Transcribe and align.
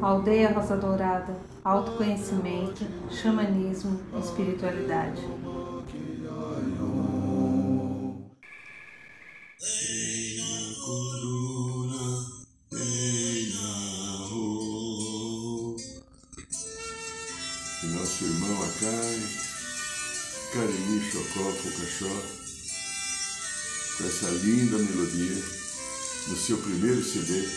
Aldeia 0.00 0.52
Rosa 0.52 0.76
Dourada, 0.76 1.36
autoconhecimento, 1.64 2.84
xamanismo, 3.10 4.00
espiritualidade. 4.18 5.22
nosso 17.92 18.24
irmão 18.24 18.62
Akai, 18.62 19.20
Karimi 20.52 21.00
Chocó 21.10 21.50
Focachó, 21.52 22.14
com 23.96 24.04
essa 24.04 24.28
linda 24.44 24.78
melodia 24.78 25.51
no 26.28 26.36
seu 26.36 26.56
primeiro 26.58 27.02
CD. 27.02 27.48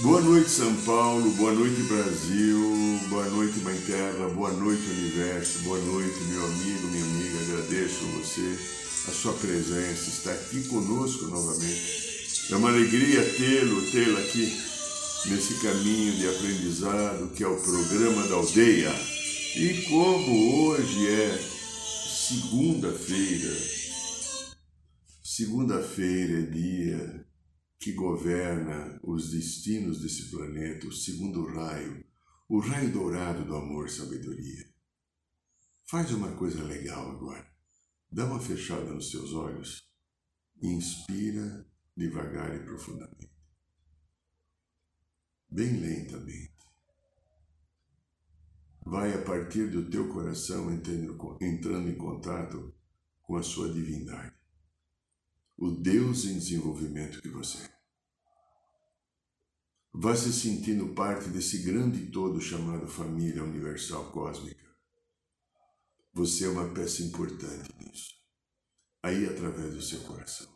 Boa 0.00 0.20
noite, 0.20 0.50
São 0.50 0.74
Paulo, 0.82 1.30
boa 1.32 1.52
noite, 1.52 1.82
Brasil, 1.82 3.00
boa 3.08 3.26
noite, 3.26 3.58
Mãe 3.60 3.78
Terra, 3.86 4.28
boa 4.30 4.50
noite, 4.52 4.82
Universo, 4.88 5.58
boa 5.60 5.78
noite, 5.78 6.18
meu 6.28 6.44
amigo, 6.44 6.88
minha 6.88 7.04
amiga. 7.04 7.40
Agradeço 7.42 7.98
a 8.02 8.18
você, 8.18 8.58
a 9.08 9.12
sua 9.12 9.32
presença, 9.34 10.08
estar 10.08 10.32
aqui 10.32 10.64
conosco 10.64 11.26
novamente. 11.26 12.48
É 12.50 12.56
uma 12.56 12.70
alegria 12.70 13.22
tê-lo, 13.36 13.82
tê-la 13.90 14.20
aqui 14.20 14.60
nesse 15.26 15.54
caminho 15.54 16.16
de 16.16 16.28
aprendizado 16.28 17.30
que 17.34 17.44
é 17.44 17.48
o 17.48 17.56
programa 17.56 18.26
da 18.26 18.34
aldeia. 18.34 18.92
E 19.54 19.86
como 19.88 20.66
hoje 20.66 21.06
é 21.06 21.38
segunda-feira, 22.28 23.81
segunda-feira 25.36 26.40
é 26.40 26.50
dia 26.50 27.26
que 27.78 27.92
governa 27.92 29.00
os 29.02 29.30
destinos 29.30 30.02
desse 30.02 30.30
planeta, 30.30 30.86
o 30.86 30.92
segundo 30.92 31.46
raio, 31.46 32.04
o 32.48 32.60
raio 32.60 32.92
dourado 32.92 33.44
do 33.44 33.56
amor 33.56 33.86
e 33.86 33.90
sabedoria. 33.90 34.68
Faz 35.86 36.10
uma 36.10 36.32
coisa 36.36 36.62
legal 36.62 37.10
agora. 37.10 37.50
Dá 38.10 38.26
uma 38.26 38.40
fechada 38.40 38.92
nos 38.92 39.10
seus 39.10 39.32
olhos 39.32 39.88
e 40.60 40.68
inspira 40.68 41.66
devagar 41.96 42.54
e 42.54 42.64
profundamente 42.64 43.32
bem 45.50 45.80
lentamente. 45.80 46.52
Vai 48.84 49.14
a 49.14 49.22
partir 49.22 49.70
do 49.70 49.88
teu 49.88 50.08
coração 50.08 50.72
entrando, 50.72 51.38
entrando 51.40 51.88
em 51.88 51.94
contato 51.94 52.74
com 53.22 53.36
a 53.36 53.42
sua 53.42 53.70
divindade, 53.72 54.31
o 55.62 55.70
Deus 55.70 56.24
em 56.24 56.40
desenvolvimento 56.40 57.22
que 57.22 57.28
você 57.28 57.62
é. 57.62 57.72
Vai 59.94 60.16
se 60.16 60.32
sentindo 60.32 60.92
parte 60.92 61.28
desse 61.28 61.58
grande 61.58 62.10
todo 62.10 62.40
chamado 62.40 62.88
família 62.88 63.44
universal 63.44 64.10
cósmica. 64.10 64.68
Você 66.14 66.46
é 66.46 66.48
uma 66.48 66.74
peça 66.74 67.04
importante 67.04 67.72
nisso. 67.78 68.10
Aí 69.04 69.24
através 69.24 69.72
do 69.72 69.80
seu 69.80 70.00
coração. 70.00 70.52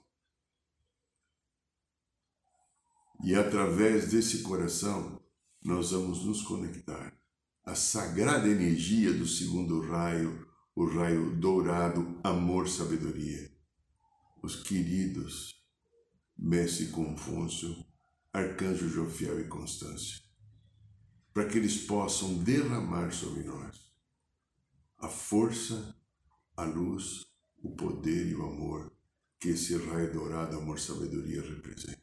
E 3.22 3.36
através 3.36 4.10
desse 4.10 4.42
coração, 4.42 5.24
nós 5.62 5.92
vamos 5.92 6.24
nos 6.24 6.42
conectar 6.42 7.16
à 7.64 7.76
sagrada 7.76 8.48
energia 8.48 9.12
do 9.12 9.24
segundo 9.24 9.82
raio, 9.82 10.48
o 10.74 10.84
raio 10.84 11.36
dourado, 11.36 12.20
amor, 12.24 12.68
sabedoria. 12.68 13.55
Os 14.46 14.62
queridos 14.62 15.60
Mestre 16.38 16.86
Confúcio, 16.86 17.84
Arcanjo 18.32 18.88
Jofiel 18.88 19.40
e 19.40 19.48
Constância, 19.48 20.22
para 21.34 21.48
que 21.48 21.58
eles 21.58 21.78
possam 21.78 22.44
derramar 22.44 23.10
sobre 23.10 23.42
nós 23.42 23.76
a 24.98 25.08
força, 25.08 25.96
a 26.56 26.62
luz, 26.62 27.26
o 27.60 27.74
poder 27.74 28.28
e 28.28 28.36
o 28.36 28.46
amor 28.46 28.92
que 29.40 29.48
esse 29.48 29.76
raio 29.78 30.12
dourado, 30.12 30.56
amor, 30.56 30.78
sabedoria 30.78 31.42
representa. 31.42 32.00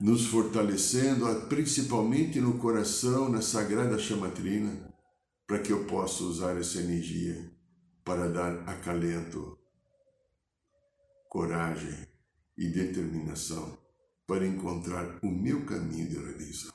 Nos 0.00 0.24
fortalecendo, 0.24 1.26
principalmente 1.50 2.40
no 2.40 2.56
coração, 2.56 3.28
na 3.28 3.42
sagrada 3.42 3.98
chamatrina, 3.98 4.90
para 5.46 5.58
que 5.58 5.70
eu 5.70 5.84
possa 5.84 6.24
usar 6.24 6.56
essa 6.56 6.80
energia 6.80 7.52
para 8.02 8.30
dar 8.30 8.66
acalento, 8.66 9.58
coragem 11.32 12.06
e 12.58 12.68
determinação 12.68 13.78
para 14.26 14.46
encontrar 14.46 15.18
o 15.24 15.30
meu 15.30 15.64
caminho 15.64 16.06
de 16.06 16.18
redenção. 16.18 16.70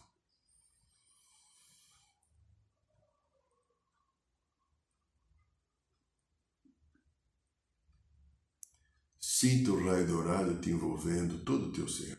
Sinta 9.19 9.71
o 9.71 9.85
raio 9.85 10.07
dourado 10.07 10.59
te 10.59 10.71
envolvendo 10.71 11.45
todo 11.45 11.67
o 11.67 11.71
teu 11.71 11.87
ser 11.87 12.17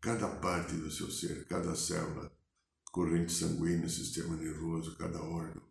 cada 0.00 0.26
parte 0.36 0.74
do 0.74 0.90
seu 0.90 1.10
ser, 1.10 1.46
cada 1.46 1.76
célula, 1.76 2.34
corrente 2.90 3.30
sanguínea, 3.30 3.90
sistema 3.90 4.34
nervoso, 4.34 4.96
cada 4.96 5.22
órgão. 5.22 5.62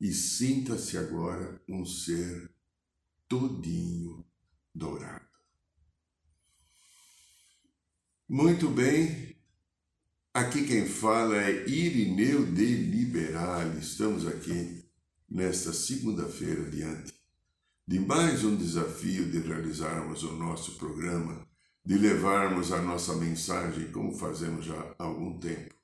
E 0.00 0.12
sinta-se 0.12 0.98
agora 0.98 1.62
um 1.68 1.86
ser 1.86 2.49
todinho 3.30 4.26
dourado. 4.74 5.24
Muito 8.28 8.68
bem, 8.68 9.36
aqui 10.34 10.66
quem 10.66 10.84
fala 10.84 11.36
é 11.36 11.68
Irineu 11.68 12.44
de 12.44 12.66
Liberal. 12.66 13.78
Estamos 13.78 14.26
aqui 14.26 14.84
nesta 15.28 15.72
segunda-feira 15.72 16.68
diante 16.68 17.14
de 17.86 18.00
mais 18.00 18.44
um 18.44 18.56
desafio 18.56 19.30
de 19.30 19.38
realizarmos 19.38 20.24
o 20.24 20.32
nosso 20.32 20.72
programa 20.76 21.48
de 21.84 21.96
levarmos 21.96 22.72
a 22.72 22.82
nossa 22.82 23.14
mensagem 23.14 23.92
como 23.92 24.12
fazemos 24.12 24.64
já 24.64 24.94
há 24.98 25.04
algum 25.04 25.38
tempo. 25.38 25.74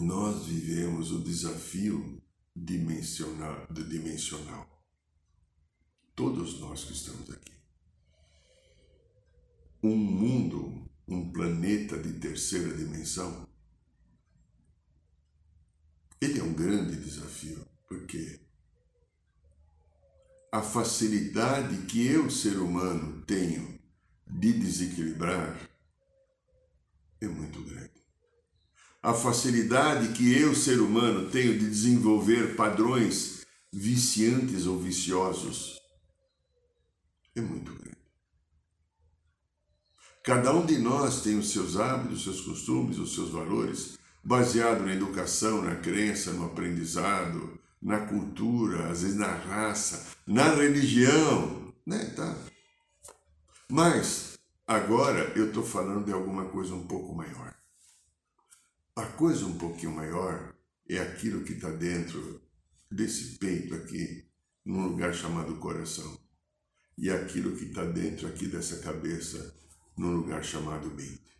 Nós 0.00 0.46
vivemos 0.46 1.10
o 1.10 1.22
desafio 1.22 2.19
dimensional, 2.64 3.66
dimensional. 3.70 4.68
Todos 6.14 6.60
nós 6.60 6.84
que 6.84 6.92
estamos 6.92 7.30
aqui. 7.30 7.52
Um 9.82 9.96
mundo, 9.96 10.90
um 11.08 11.32
planeta 11.32 11.98
de 11.98 12.12
terceira 12.20 12.76
dimensão, 12.76 13.48
ele 16.20 16.38
é 16.38 16.42
um 16.42 16.52
grande 16.52 16.96
desafio, 16.96 17.66
porque 17.88 18.38
a 20.52 20.60
facilidade 20.60 21.86
que 21.86 22.06
eu, 22.06 22.28
ser 22.28 22.58
humano, 22.58 23.22
tenho 23.22 23.80
de 24.26 24.52
desequilibrar 24.52 25.58
é 27.22 27.26
muito 27.26 27.62
grande. 27.62 27.99
A 29.02 29.14
facilidade 29.14 30.12
que 30.12 30.38
eu, 30.38 30.54
ser 30.54 30.78
humano, 30.80 31.30
tenho 31.30 31.58
de 31.58 31.68
desenvolver 31.68 32.54
padrões 32.54 33.46
viciantes 33.72 34.66
ou 34.66 34.78
viciosos 34.78 35.80
é 37.34 37.40
muito 37.40 37.72
grande. 37.72 37.96
Cada 40.22 40.54
um 40.54 40.66
de 40.66 40.76
nós 40.76 41.22
tem 41.22 41.38
os 41.38 41.50
seus 41.50 41.78
hábitos, 41.78 42.18
os 42.18 42.24
seus 42.24 42.40
costumes, 42.42 42.98
os 42.98 43.14
seus 43.14 43.30
valores, 43.30 43.98
baseado 44.22 44.84
na 44.84 44.92
educação, 44.92 45.62
na 45.62 45.76
crença, 45.76 46.32
no 46.32 46.44
aprendizado, 46.44 47.58
na 47.80 48.00
cultura, 48.00 48.90
às 48.90 49.00
vezes 49.00 49.16
na 49.16 49.32
raça, 49.34 50.08
na 50.26 50.54
religião, 50.54 51.72
né? 51.86 52.04
Tá. 52.14 52.36
Mas 53.66 54.38
agora 54.66 55.32
eu 55.34 55.48
estou 55.48 55.62
falando 55.62 56.04
de 56.04 56.12
alguma 56.12 56.44
coisa 56.46 56.74
um 56.74 56.86
pouco 56.86 57.14
maior. 57.14 57.59
A 58.96 59.06
coisa 59.06 59.46
um 59.46 59.56
pouquinho 59.56 59.92
maior 59.92 60.54
é 60.88 60.98
aquilo 60.98 61.44
que 61.44 61.52
está 61.52 61.70
dentro 61.70 62.40
desse 62.90 63.38
peito 63.38 63.74
aqui, 63.74 64.24
num 64.64 64.86
lugar 64.88 65.14
chamado 65.14 65.56
coração, 65.56 66.18
e 66.98 67.10
aquilo 67.10 67.56
que 67.56 67.66
está 67.66 67.84
dentro 67.84 68.26
aqui 68.26 68.46
dessa 68.46 68.78
cabeça, 68.78 69.54
num 69.96 70.16
lugar 70.16 70.44
chamado 70.44 70.90
mente. 70.90 71.30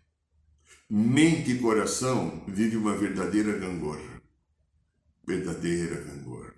Mente 0.89 1.53
e 1.53 1.59
coração 1.59 2.45
vive 2.47 2.77
uma 2.77 2.97
verdadeira 2.97 3.59
gangorra 3.59 4.21
verdadeira 5.31 5.95
gangorra. 6.01 6.53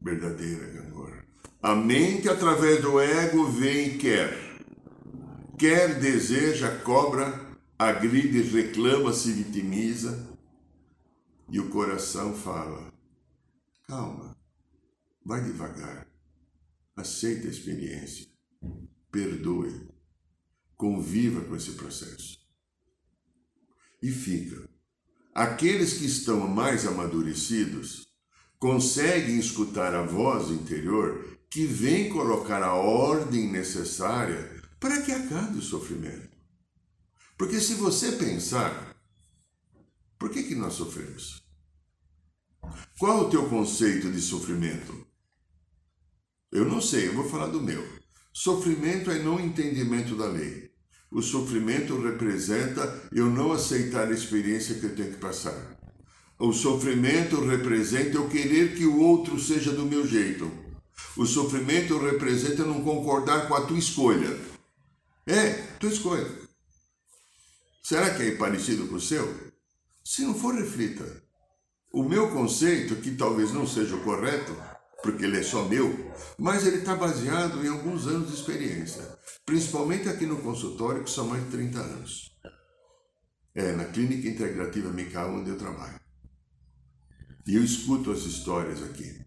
Verdadeira 0.00 0.66
gangorra. 0.66 1.24
A 1.62 1.74
mente, 1.74 2.28
através 2.28 2.82
do 2.82 3.00
ego, 3.00 3.46
vem 3.46 3.88
e 3.88 3.98
quer. 3.98 4.36
Quer, 5.58 5.98
deseja, 5.98 6.76
cobra, 6.84 7.41
agride, 7.88 8.42
reclama, 8.42 9.12
se 9.12 9.32
vitimiza. 9.32 10.28
E 11.50 11.60
o 11.60 11.68
coração 11.70 12.34
fala: 12.34 12.92
calma, 13.86 14.36
vai 15.24 15.42
devagar, 15.42 16.06
aceite 16.96 17.46
a 17.46 17.50
experiência, 17.50 18.26
perdoe, 19.10 19.88
conviva 20.76 21.42
com 21.42 21.54
esse 21.54 21.72
processo. 21.72 22.38
E 24.02 24.10
fica. 24.10 24.68
Aqueles 25.34 25.94
que 25.94 26.04
estão 26.04 26.46
mais 26.46 26.86
amadurecidos 26.86 28.06
conseguem 28.58 29.38
escutar 29.38 29.94
a 29.94 30.02
voz 30.02 30.50
interior 30.50 31.38
que 31.50 31.66
vem 31.66 32.08
colocar 32.08 32.62
a 32.62 32.74
ordem 32.74 33.50
necessária 33.50 34.62
para 34.80 35.02
que 35.02 35.12
acabe 35.12 35.58
o 35.58 35.62
sofrimento. 35.62 36.31
Porque 37.42 37.60
se 37.60 37.74
você 37.74 38.12
pensar, 38.12 38.94
por 40.16 40.30
que, 40.30 40.44
que 40.44 40.54
nós 40.54 40.74
sofremos? 40.74 41.42
Qual 42.96 43.22
o 43.22 43.30
teu 43.30 43.48
conceito 43.48 44.12
de 44.12 44.20
sofrimento? 44.20 45.04
Eu 46.52 46.64
não 46.64 46.80
sei, 46.80 47.08
eu 47.08 47.14
vou 47.14 47.28
falar 47.28 47.48
do 47.48 47.60
meu. 47.60 47.84
Sofrimento 48.32 49.10
é 49.10 49.18
não 49.18 49.40
entendimento 49.40 50.14
da 50.14 50.26
lei. 50.26 50.70
O 51.10 51.20
sofrimento 51.20 52.00
representa 52.00 53.10
eu 53.10 53.28
não 53.28 53.50
aceitar 53.50 54.06
a 54.06 54.14
experiência 54.14 54.76
que 54.76 54.86
eu 54.86 54.94
tenho 54.94 55.10
que 55.10 55.18
passar. 55.18 55.76
O 56.38 56.52
sofrimento 56.52 57.44
representa 57.44 58.18
eu 58.18 58.28
querer 58.28 58.76
que 58.76 58.86
o 58.86 59.00
outro 59.00 59.36
seja 59.40 59.72
do 59.72 59.84
meu 59.84 60.06
jeito. 60.06 60.48
O 61.16 61.26
sofrimento 61.26 61.98
representa 61.98 62.64
não 62.64 62.84
concordar 62.84 63.48
com 63.48 63.54
a 63.56 63.66
tua 63.66 63.80
escolha. 63.80 64.38
É, 65.26 65.54
tua 65.80 65.90
escolha. 65.90 66.41
Será 67.92 68.14
que 68.14 68.22
é 68.22 68.36
parecido 68.36 68.88
com 68.88 68.94
o 68.94 69.00
seu? 69.00 69.52
Se 70.02 70.22
não 70.22 70.34
for, 70.34 70.54
reflita. 70.54 71.04
O 71.92 72.02
meu 72.02 72.30
conceito, 72.30 72.96
que 72.96 73.10
talvez 73.10 73.52
não 73.52 73.66
seja 73.66 73.94
o 73.94 74.02
correto, 74.02 74.56
porque 75.02 75.26
ele 75.26 75.38
é 75.38 75.42
só 75.42 75.68
meu, 75.68 76.10
mas 76.38 76.66
ele 76.66 76.78
está 76.78 76.96
baseado 76.96 77.62
em 77.62 77.68
alguns 77.68 78.06
anos 78.06 78.28
de 78.28 78.34
experiência, 78.34 79.02
principalmente 79.44 80.08
aqui 80.08 80.24
no 80.24 80.38
consultório, 80.38 81.04
que 81.04 81.10
são 81.10 81.26
mais 81.26 81.44
de 81.44 81.50
30 81.50 81.80
anos. 81.80 82.34
É, 83.54 83.72
na 83.72 83.84
Clínica 83.84 84.26
Integrativa 84.26 84.90
Mical, 84.90 85.30
onde 85.34 85.50
eu 85.50 85.58
trabalho. 85.58 86.00
E 87.46 87.56
eu 87.56 87.62
escuto 87.62 88.10
as 88.10 88.20
histórias 88.20 88.82
aqui. 88.82 89.20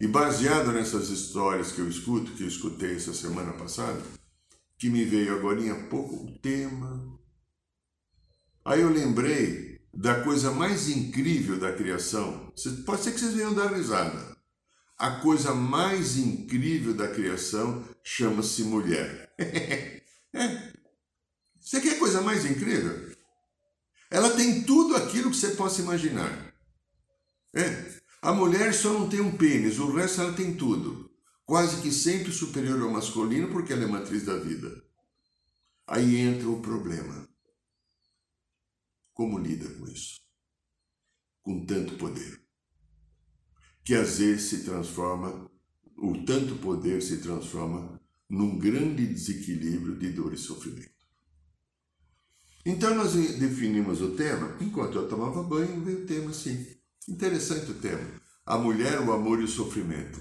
E 0.00 0.08
baseado 0.08 0.72
nessas 0.72 1.08
histórias 1.08 1.70
que 1.70 1.78
eu 1.78 1.88
escuto, 1.88 2.32
que 2.32 2.42
eu 2.42 2.48
escutei 2.48 2.96
essa 2.96 3.14
semana 3.14 3.52
passada, 3.52 4.02
que 4.76 4.90
me 4.90 5.04
veio 5.04 5.36
agora 5.36 5.72
há 5.72 5.86
pouco 5.86 6.16
o 6.16 6.38
tema. 6.40 7.16
Aí 8.68 8.82
eu 8.82 8.90
lembrei 8.90 9.80
da 9.94 10.22
coisa 10.22 10.50
mais 10.50 10.90
incrível 10.90 11.58
da 11.58 11.72
criação. 11.72 12.52
Pode 12.84 13.02
ser 13.02 13.12
que 13.12 13.20
vocês 13.20 13.32
venham 13.32 13.54
dar 13.54 13.72
risada. 13.72 14.36
A 14.98 15.22
coisa 15.22 15.54
mais 15.54 16.18
incrível 16.18 16.92
da 16.92 17.08
criação 17.08 17.82
chama-se 18.04 18.64
mulher. 18.64 19.34
é. 19.40 20.02
Você 21.58 21.80
quer 21.80 21.98
coisa 21.98 22.20
mais 22.20 22.44
incrível? 22.44 23.10
Ela 24.10 24.36
tem 24.36 24.62
tudo 24.62 24.96
aquilo 24.96 25.30
que 25.30 25.36
você 25.38 25.52
possa 25.52 25.80
imaginar. 25.80 26.52
É. 27.56 27.98
A 28.20 28.34
mulher 28.34 28.74
só 28.74 28.92
não 28.92 29.08
tem 29.08 29.22
um 29.22 29.34
pênis, 29.34 29.78
o 29.78 29.94
resto 29.96 30.20
ela 30.20 30.34
tem 30.34 30.54
tudo. 30.54 31.10
Quase 31.46 31.80
que 31.80 31.90
sempre 31.90 32.30
superior 32.32 32.82
ao 32.82 32.90
masculino, 32.90 33.48
porque 33.48 33.72
ela 33.72 33.84
é 33.84 33.86
matriz 33.86 34.26
da 34.26 34.36
vida. 34.36 34.70
Aí 35.86 36.18
entra 36.18 36.50
o 36.50 36.60
problema. 36.60 37.26
Como 39.18 39.36
lida 39.36 39.68
com 39.74 39.88
isso? 39.88 40.20
Com 41.42 41.66
tanto 41.66 41.96
poder 41.96 42.40
que 43.82 43.92
às 43.96 44.18
vezes 44.18 44.42
se 44.42 44.64
transforma, 44.64 45.50
o 45.96 46.24
tanto 46.24 46.54
poder 46.56 47.02
se 47.02 47.20
transforma 47.20 48.00
num 48.30 48.56
grande 48.56 49.04
desequilíbrio 49.04 49.98
de 49.98 50.12
dor 50.12 50.34
e 50.34 50.38
sofrimento. 50.38 51.04
Então 52.64 52.94
nós 52.94 53.14
definimos 53.14 54.00
o 54.02 54.14
tema, 54.14 54.56
enquanto 54.60 54.98
eu 54.98 55.08
tomava 55.08 55.42
banho, 55.42 55.82
veio 55.82 56.04
o 56.04 56.06
tema 56.06 56.30
assim. 56.30 56.64
Interessante 57.08 57.72
o 57.72 57.80
tema. 57.80 58.20
A 58.46 58.56
mulher, 58.56 59.00
o 59.00 59.10
amor 59.10 59.40
e 59.40 59.44
o 59.44 59.48
sofrimento. 59.48 60.20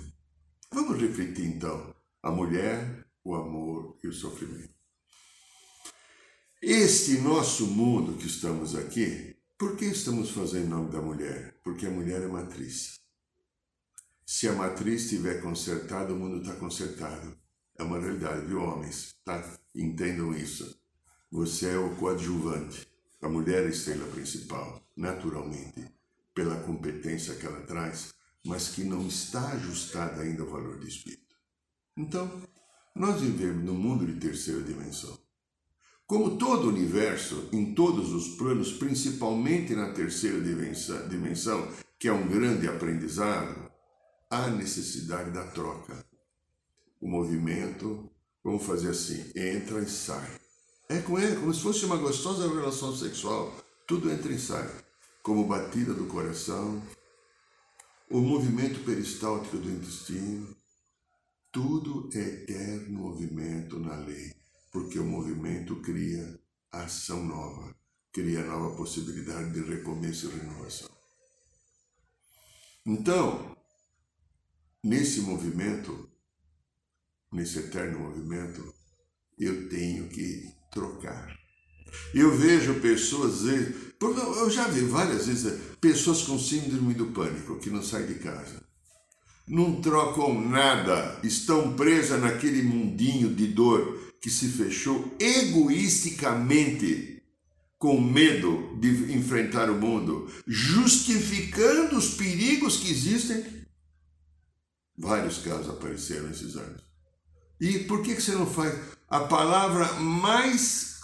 Vamos 0.74 1.00
refletir 1.00 1.46
então. 1.46 1.94
A 2.24 2.32
mulher, 2.32 3.06
o 3.24 3.36
amor 3.36 4.00
e 4.04 4.08
o 4.08 4.14
sofrimento. 4.14 4.77
Este 6.60 7.20
nosso 7.20 7.68
mundo 7.68 8.18
que 8.18 8.26
estamos 8.26 8.76
aqui, 8.76 9.36
por 9.60 9.78
que 9.78 9.86
estamos 9.86 10.32
fazendo 10.32 10.66
em 10.66 10.70
nome 10.70 10.90
da 10.90 11.00
mulher? 11.00 11.60
Porque 11.64 11.86
a 11.86 11.92
mulher 11.92 12.24
é 12.24 12.28
matriz. 12.28 13.00
Se 14.26 14.48
a 14.48 14.54
matriz 14.54 15.04
estiver 15.04 15.40
consertada, 15.40 16.12
o 16.12 16.18
mundo 16.18 16.42
está 16.42 16.56
consertado. 16.56 17.38
É 17.78 17.84
uma 17.84 18.00
realidade, 18.00 18.48
viu, 18.48 18.60
homens? 18.60 19.16
Tá? 19.24 19.48
Entendam 19.76 20.36
isso. 20.36 20.82
Você 21.32 21.68
é 21.68 21.78
o 21.78 21.96
coadjuvante. 21.96 22.88
A 23.22 23.30
mulher 23.30 23.64
é 23.64 23.68
a 23.68 23.70
estrela 23.70 24.08
principal, 24.08 24.84
naturalmente, 24.96 25.88
pela 26.34 26.60
competência 26.62 27.36
que 27.36 27.46
ela 27.46 27.62
traz, 27.68 28.16
mas 28.44 28.70
que 28.70 28.84
não 28.84 29.08
está 29.08 29.52
ajustada 29.52 30.24
ainda 30.24 30.42
ao 30.42 30.50
valor 30.50 30.80
do 30.80 30.88
espírito. 30.88 31.36
Então, 31.96 32.42
nós 32.96 33.22
vivemos 33.22 33.64
num 33.64 33.76
mundo 33.76 34.08
de 34.08 34.20
terceira 34.20 34.64
dimensão. 34.64 35.27
Como 36.08 36.38
todo 36.38 36.68
o 36.68 36.70
universo, 36.70 37.50
em 37.52 37.74
todos 37.74 38.14
os 38.14 38.30
planos, 38.38 38.72
principalmente 38.72 39.76
na 39.76 39.92
terceira 39.92 40.40
dimensão, 40.40 41.68
que 42.00 42.08
é 42.08 42.14
um 42.14 42.30
grande 42.30 42.66
aprendizado, 42.66 43.70
há 44.30 44.48
necessidade 44.48 45.32
da 45.32 45.44
troca. 45.48 46.06
O 47.02 47.10
movimento, 47.10 48.10
vamos 48.42 48.64
fazer 48.66 48.92
assim, 48.92 49.32
entra 49.36 49.82
e 49.82 49.90
sai. 49.90 50.32
É 50.88 51.02
como, 51.02 51.20
é 51.20 51.36
como 51.36 51.54
se 51.54 51.62
fosse 51.62 51.84
uma 51.84 51.98
gostosa 51.98 52.48
relação 52.48 52.96
sexual. 52.96 53.54
Tudo 53.86 54.10
entra 54.10 54.32
e 54.32 54.40
sai. 54.40 54.70
Como 55.22 55.46
batida 55.46 55.94
do 55.94 56.06
coração, 56.06 56.82
o 58.10 58.22
movimento 58.22 58.80
peristáltico 58.86 59.58
do 59.58 59.70
intestino. 59.70 60.56
Tudo 61.52 62.10
é 62.14 62.20
eterno 62.20 62.98
movimento 62.98 63.78
na 63.78 63.98
lei, 63.98 64.34
porque 64.72 65.00
o 65.00 65.06
movimento 65.06 65.76
cria 65.78 66.40
ação 66.72 67.24
nova, 67.24 67.76
cria 68.12 68.44
nova 68.44 68.76
possibilidade 68.76 69.52
de 69.54 69.62
recomeço 69.62 70.28
e 70.28 70.40
renovação. 70.40 70.90
Então, 72.86 73.58
Nesse 74.84 75.20
movimento, 75.20 76.08
nesse 77.34 77.60
eterno 77.60 78.00
movimento, 78.00 78.74
eu 79.38 79.68
tenho 79.68 80.08
que 80.08 80.50
trocar. 80.72 81.38
Eu 82.14 82.38
vejo 82.38 82.76
pessoas, 82.76 83.44
eu 83.44 84.50
já 84.50 84.68
vi 84.70 84.86
várias 84.86 85.28
vezes 85.28 85.60
pessoas 85.82 86.22
com 86.22 86.40
síndrome 86.40 86.94
do 86.94 87.08
pânico 87.08 87.60
que 87.60 87.70
não 87.70 87.84
saem 87.84 88.08
de 88.08 88.16
casa. 88.16 88.64
Não 89.46 89.82
trocam 89.82 90.40
nada, 90.48 91.20
estão 91.22 91.76
presas 91.76 92.22
naquele 92.22 92.62
mundinho 92.62 93.36
de 93.36 93.48
dor 93.48 94.07
que 94.22 94.30
se 94.30 94.50
fechou 94.50 95.16
egoisticamente 95.20 97.24
com 97.78 98.02
medo 98.02 98.76
de 98.80 99.14
enfrentar 99.14 99.70
o 99.70 99.80
mundo, 99.80 100.28
justificando 100.48 101.96
os 101.96 102.16
perigos 102.16 102.78
que 102.78 102.90
existem 102.90 103.58
Vários 104.98 105.38
casos 105.38 105.70
apareceram 105.70 106.30
esses 106.32 106.56
anos. 106.56 106.82
E 107.62 107.80
por 107.80 108.02
que, 108.02 108.16
você 108.16 108.32
não 108.32 108.48
faz? 108.48 108.74
A 109.08 109.22
palavra 109.22 109.94
mais 109.94 111.02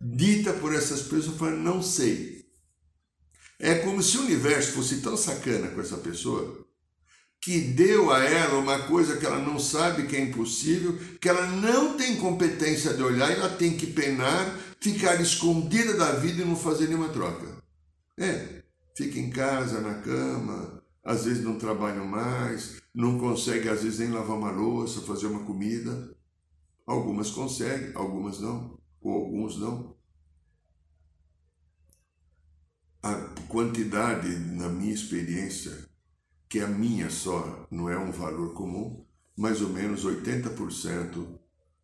dita 0.00 0.54
por 0.54 0.74
essas 0.74 1.02
pessoas 1.02 1.36
foi 1.36 1.50
não 1.50 1.82
sei. 1.82 2.48
É 3.58 3.76
como 3.76 4.02
se 4.02 4.16
o 4.16 4.22
universo 4.22 4.72
fosse 4.72 5.00
tão 5.00 5.16
sacana 5.16 5.68
com 5.68 5.80
essa 5.80 5.98
pessoa 5.98 6.63
que 7.44 7.60
deu 7.60 8.10
a 8.10 8.24
ela 8.24 8.58
uma 8.58 8.78
coisa 8.84 9.18
que 9.18 9.26
ela 9.26 9.38
não 9.38 9.58
sabe 9.58 10.06
que 10.06 10.16
é 10.16 10.20
impossível, 10.20 10.98
que 11.20 11.28
ela 11.28 11.46
não 11.46 11.94
tem 11.94 12.16
competência 12.16 12.94
de 12.94 13.02
olhar 13.02 13.30
ela 13.30 13.50
tem 13.50 13.76
que 13.76 13.86
penar, 13.86 14.58
ficar 14.80 15.20
escondida 15.20 15.94
da 15.94 16.12
vida 16.12 16.40
e 16.40 16.44
não 16.46 16.56
fazer 16.56 16.86
nenhuma 16.86 17.10
troca. 17.10 17.62
É, 18.16 18.62
fica 18.96 19.18
em 19.18 19.28
casa, 19.28 19.82
na 19.82 19.92
cama, 19.96 20.82
às 21.04 21.26
vezes 21.26 21.44
não 21.44 21.58
trabalham 21.58 22.06
mais, 22.06 22.80
não 22.94 23.18
conseguem 23.18 23.70
às 23.70 23.82
vezes 23.82 23.98
nem 23.98 24.10
lavar 24.10 24.38
uma 24.38 24.50
louça, 24.50 25.02
fazer 25.02 25.26
uma 25.26 25.44
comida. 25.44 26.16
Algumas 26.86 27.30
conseguem, 27.30 27.92
algumas 27.94 28.40
não, 28.40 28.78
ou 29.02 29.12
alguns 29.12 29.60
não. 29.60 29.94
A 33.02 33.12
quantidade, 33.48 34.30
na 34.34 34.70
minha 34.70 34.94
experiência, 34.94 35.83
que 36.54 36.60
é 36.60 36.62
a 36.62 36.68
minha 36.68 37.10
só, 37.10 37.66
não 37.68 37.90
é 37.90 37.98
um 37.98 38.12
valor 38.12 38.54
comum, 38.54 39.04
mais 39.36 39.60
ou 39.60 39.70
menos 39.70 40.04
80% 40.04 41.26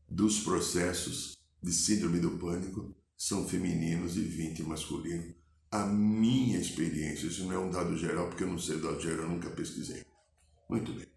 dos 0.09 0.39
processos 0.45 1.37
de 1.61 1.73
síndrome 1.73 2.21
do 2.21 2.39
pânico 2.39 2.95
são 3.17 3.49
femininos 3.49 4.17
e 4.17 4.21
20 4.21 4.63
masculinos 4.63 5.35
a 5.73 5.85
minha 5.87 6.57
experiência. 6.57 7.27
Isso 7.27 7.47
não 7.47 7.53
é 7.53 7.59
um 7.59 7.69
dado 7.69 7.97
geral, 7.97 8.29
porque 8.29 8.45
eu 8.45 8.47
não 8.47 8.61
sei 8.61 8.77
o 8.77 8.81
dado 8.81 9.01
geral, 9.01 9.25
eu 9.25 9.29
nunca 9.31 9.51
pesquisei. 9.51 10.05
Muito 10.69 10.93
bem. 10.93 11.09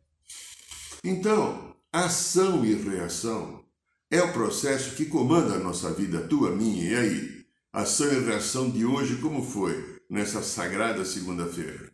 Então, 1.04 1.76
ação 1.92 2.66
e 2.66 2.74
reação 2.74 3.64
é 4.10 4.20
o 4.20 4.34
processo 4.34 4.96
que 4.96 5.06
comanda 5.06 5.54
a 5.54 5.60
nossa 5.60 5.94
vida, 5.94 6.28
tua, 6.28 6.56
minha. 6.56 6.90
E 6.90 6.96
aí? 6.96 7.46
Ação 7.72 8.12
e 8.12 8.20
reação 8.20 8.72
de 8.72 8.84
hoje, 8.84 9.18
como 9.18 9.44
foi 9.44 10.02
nessa 10.10 10.42
sagrada 10.42 11.06
segunda-feira? 11.06 11.93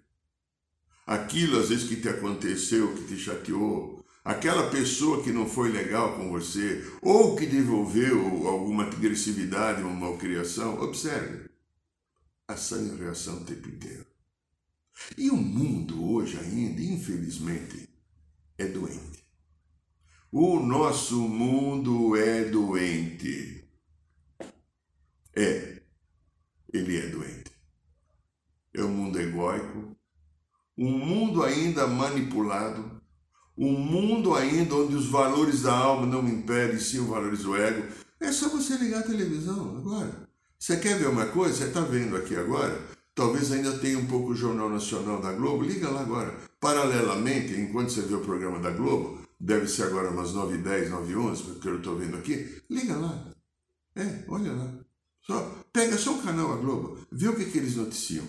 Aquilo 1.09 1.57
às 1.57 1.69
vezes 1.69 1.89
que 1.89 1.95
te 1.95 2.07
aconteceu, 2.07 2.93
que 2.93 3.05
te 3.05 3.17
chateou, 3.17 4.05
aquela 4.23 4.69
pessoa 4.69 5.23
que 5.23 5.31
não 5.31 5.49
foi 5.49 5.71
legal 5.71 6.15
com 6.15 6.29
você, 6.29 6.87
ou 7.01 7.35
que 7.35 7.47
devolveu 7.47 8.47
alguma 8.47 8.83
agressividade, 8.83 9.81
uma 9.81 9.91
malcriação, 9.91 10.79
observe. 10.79 11.49
Ação 12.47 12.85
e 12.85 12.95
reação 12.95 13.37
o 13.37 13.43
tempo 13.43 13.69
inteiro. 13.69 14.05
E 15.17 15.31
o 15.31 15.35
mundo 15.35 16.11
hoje 16.11 16.37
ainda, 16.37 16.79
infelizmente, 16.79 17.89
é 18.55 18.67
doente. 18.67 19.25
O 20.31 20.59
nosso 20.59 21.27
mundo 21.27 22.15
é 22.15 22.43
doente. 22.43 23.67
É, 25.35 25.81
ele 26.71 26.97
é 26.99 27.07
doente. 27.07 27.51
É 28.75 28.83
um 28.83 28.89
mundo 28.89 29.19
egóico, 29.19 29.98
um 30.79 30.97
mundo 30.97 31.43
ainda 31.43 31.85
manipulado, 31.85 32.89
um 33.57 33.73
mundo 33.73 34.33
ainda 34.33 34.73
onde 34.75 34.95
os 34.95 35.07
valores 35.07 35.63
da 35.63 35.73
alma 35.73 36.07
não 36.07 36.25
imperem, 36.25 36.79
sim 36.79 36.99
os 36.99 37.07
valores 37.07 37.43
do 37.43 37.53
ego. 37.57 37.85
É 38.17 38.31
só 38.31 38.47
você 38.47 38.77
ligar 38.77 39.01
a 39.01 39.07
televisão 39.07 39.77
agora. 39.77 40.29
Você 40.57 40.77
quer 40.77 40.97
ver 40.97 41.09
uma 41.09 41.25
coisa? 41.25 41.53
Você 41.53 41.63
está 41.65 41.81
vendo 41.81 42.15
aqui 42.15 42.33
agora? 42.33 42.81
Talvez 43.13 43.51
ainda 43.51 43.77
tenha 43.77 43.99
um 43.99 44.07
pouco 44.07 44.31
o 44.31 44.35
Jornal 44.35 44.69
Nacional 44.69 45.21
da 45.21 45.33
Globo. 45.33 45.65
Liga 45.65 45.89
lá 45.89 45.99
agora. 45.99 46.33
Paralelamente, 46.61 47.59
enquanto 47.59 47.91
você 47.91 48.01
vê 48.03 48.15
o 48.15 48.21
programa 48.21 48.59
da 48.59 48.71
Globo, 48.71 49.19
deve 49.37 49.67
ser 49.67 49.83
agora 49.83 50.09
umas 50.09 50.31
9h10, 50.31 50.91
9h11, 50.91 51.43
porque 51.43 51.67
eu 51.67 51.77
estou 51.79 51.97
vendo 51.97 52.15
aqui. 52.15 52.61
Liga 52.69 52.95
lá. 52.95 53.33
É, 53.97 54.23
olha 54.29 54.53
lá. 54.53 54.73
Só, 55.21 55.65
pega 55.73 55.97
só 55.97 56.13
o 56.13 56.21
canal 56.21 56.53
A 56.53 56.55
Globo, 56.55 56.97
vê 57.11 57.27
o 57.27 57.35
que, 57.35 57.45
que 57.45 57.57
eles 57.57 57.75
noticiam. 57.75 58.25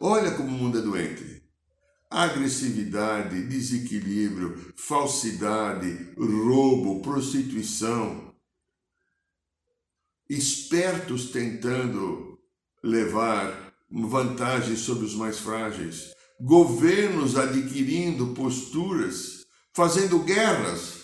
Olha 0.00 0.32
como 0.32 0.48
o 0.48 0.52
mundo 0.52 0.78
é 0.78 0.82
doente. 0.82 1.39
Agressividade, 2.10 3.40
desequilíbrio, 3.46 4.74
falsidade, 4.76 6.12
roubo, 6.16 7.00
prostituição. 7.02 8.34
Espertos 10.28 11.30
tentando 11.30 12.36
levar 12.82 13.72
vantagem 13.88 14.74
sobre 14.76 15.04
os 15.04 15.14
mais 15.14 15.38
frágeis. 15.38 16.12
Governos 16.40 17.36
adquirindo 17.36 18.34
posturas, 18.34 19.46
fazendo 19.72 20.18
guerras. 20.18 21.02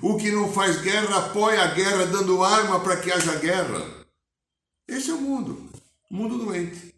O 0.00 0.16
que 0.16 0.30
não 0.30 0.52
faz 0.52 0.80
guerra 0.80 1.26
apoia 1.26 1.62
a 1.62 1.74
guerra, 1.74 2.06
dando 2.06 2.44
arma 2.44 2.78
para 2.78 3.00
que 3.00 3.10
haja 3.10 3.34
guerra. 3.36 4.06
Esse 4.86 5.10
é 5.10 5.14
o 5.14 5.20
mundo. 5.20 5.68
Mundo 6.08 6.38
doente. 6.38 6.94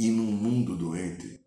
E 0.00 0.10
num 0.10 0.32
mundo 0.32 0.78
doente, 0.78 1.44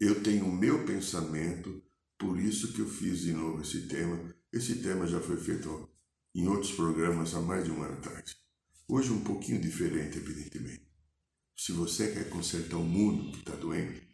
eu 0.00 0.20
tenho 0.20 0.46
o 0.46 0.52
meu 0.52 0.84
pensamento, 0.84 1.80
por 2.18 2.36
isso 2.36 2.72
que 2.72 2.80
eu 2.80 2.88
fiz 2.88 3.20
de 3.20 3.32
novo 3.32 3.62
esse 3.62 3.86
tema. 3.86 4.34
Esse 4.52 4.82
tema 4.82 5.06
já 5.06 5.20
foi 5.20 5.36
feito 5.36 5.88
em 6.34 6.48
outros 6.48 6.72
programas 6.72 7.32
há 7.36 7.40
mais 7.40 7.62
de 7.62 7.70
um 7.70 7.80
ano 7.80 7.92
atrás. 7.92 8.34
Hoje 8.88 9.12
um 9.12 9.22
pouquinho 9.22 9.60
diferente, 9.60 10.18
evidentemente. 10.18 10.90
Se 11.56 11.70
você 11.70 12.10
quer 12.10 12.28
consertar 12.30 12.78
o 12.78 12.82
mundo 12.82 13.30
que 13.30 13.38
está 13.38 13.54
doente, 13.54 14.08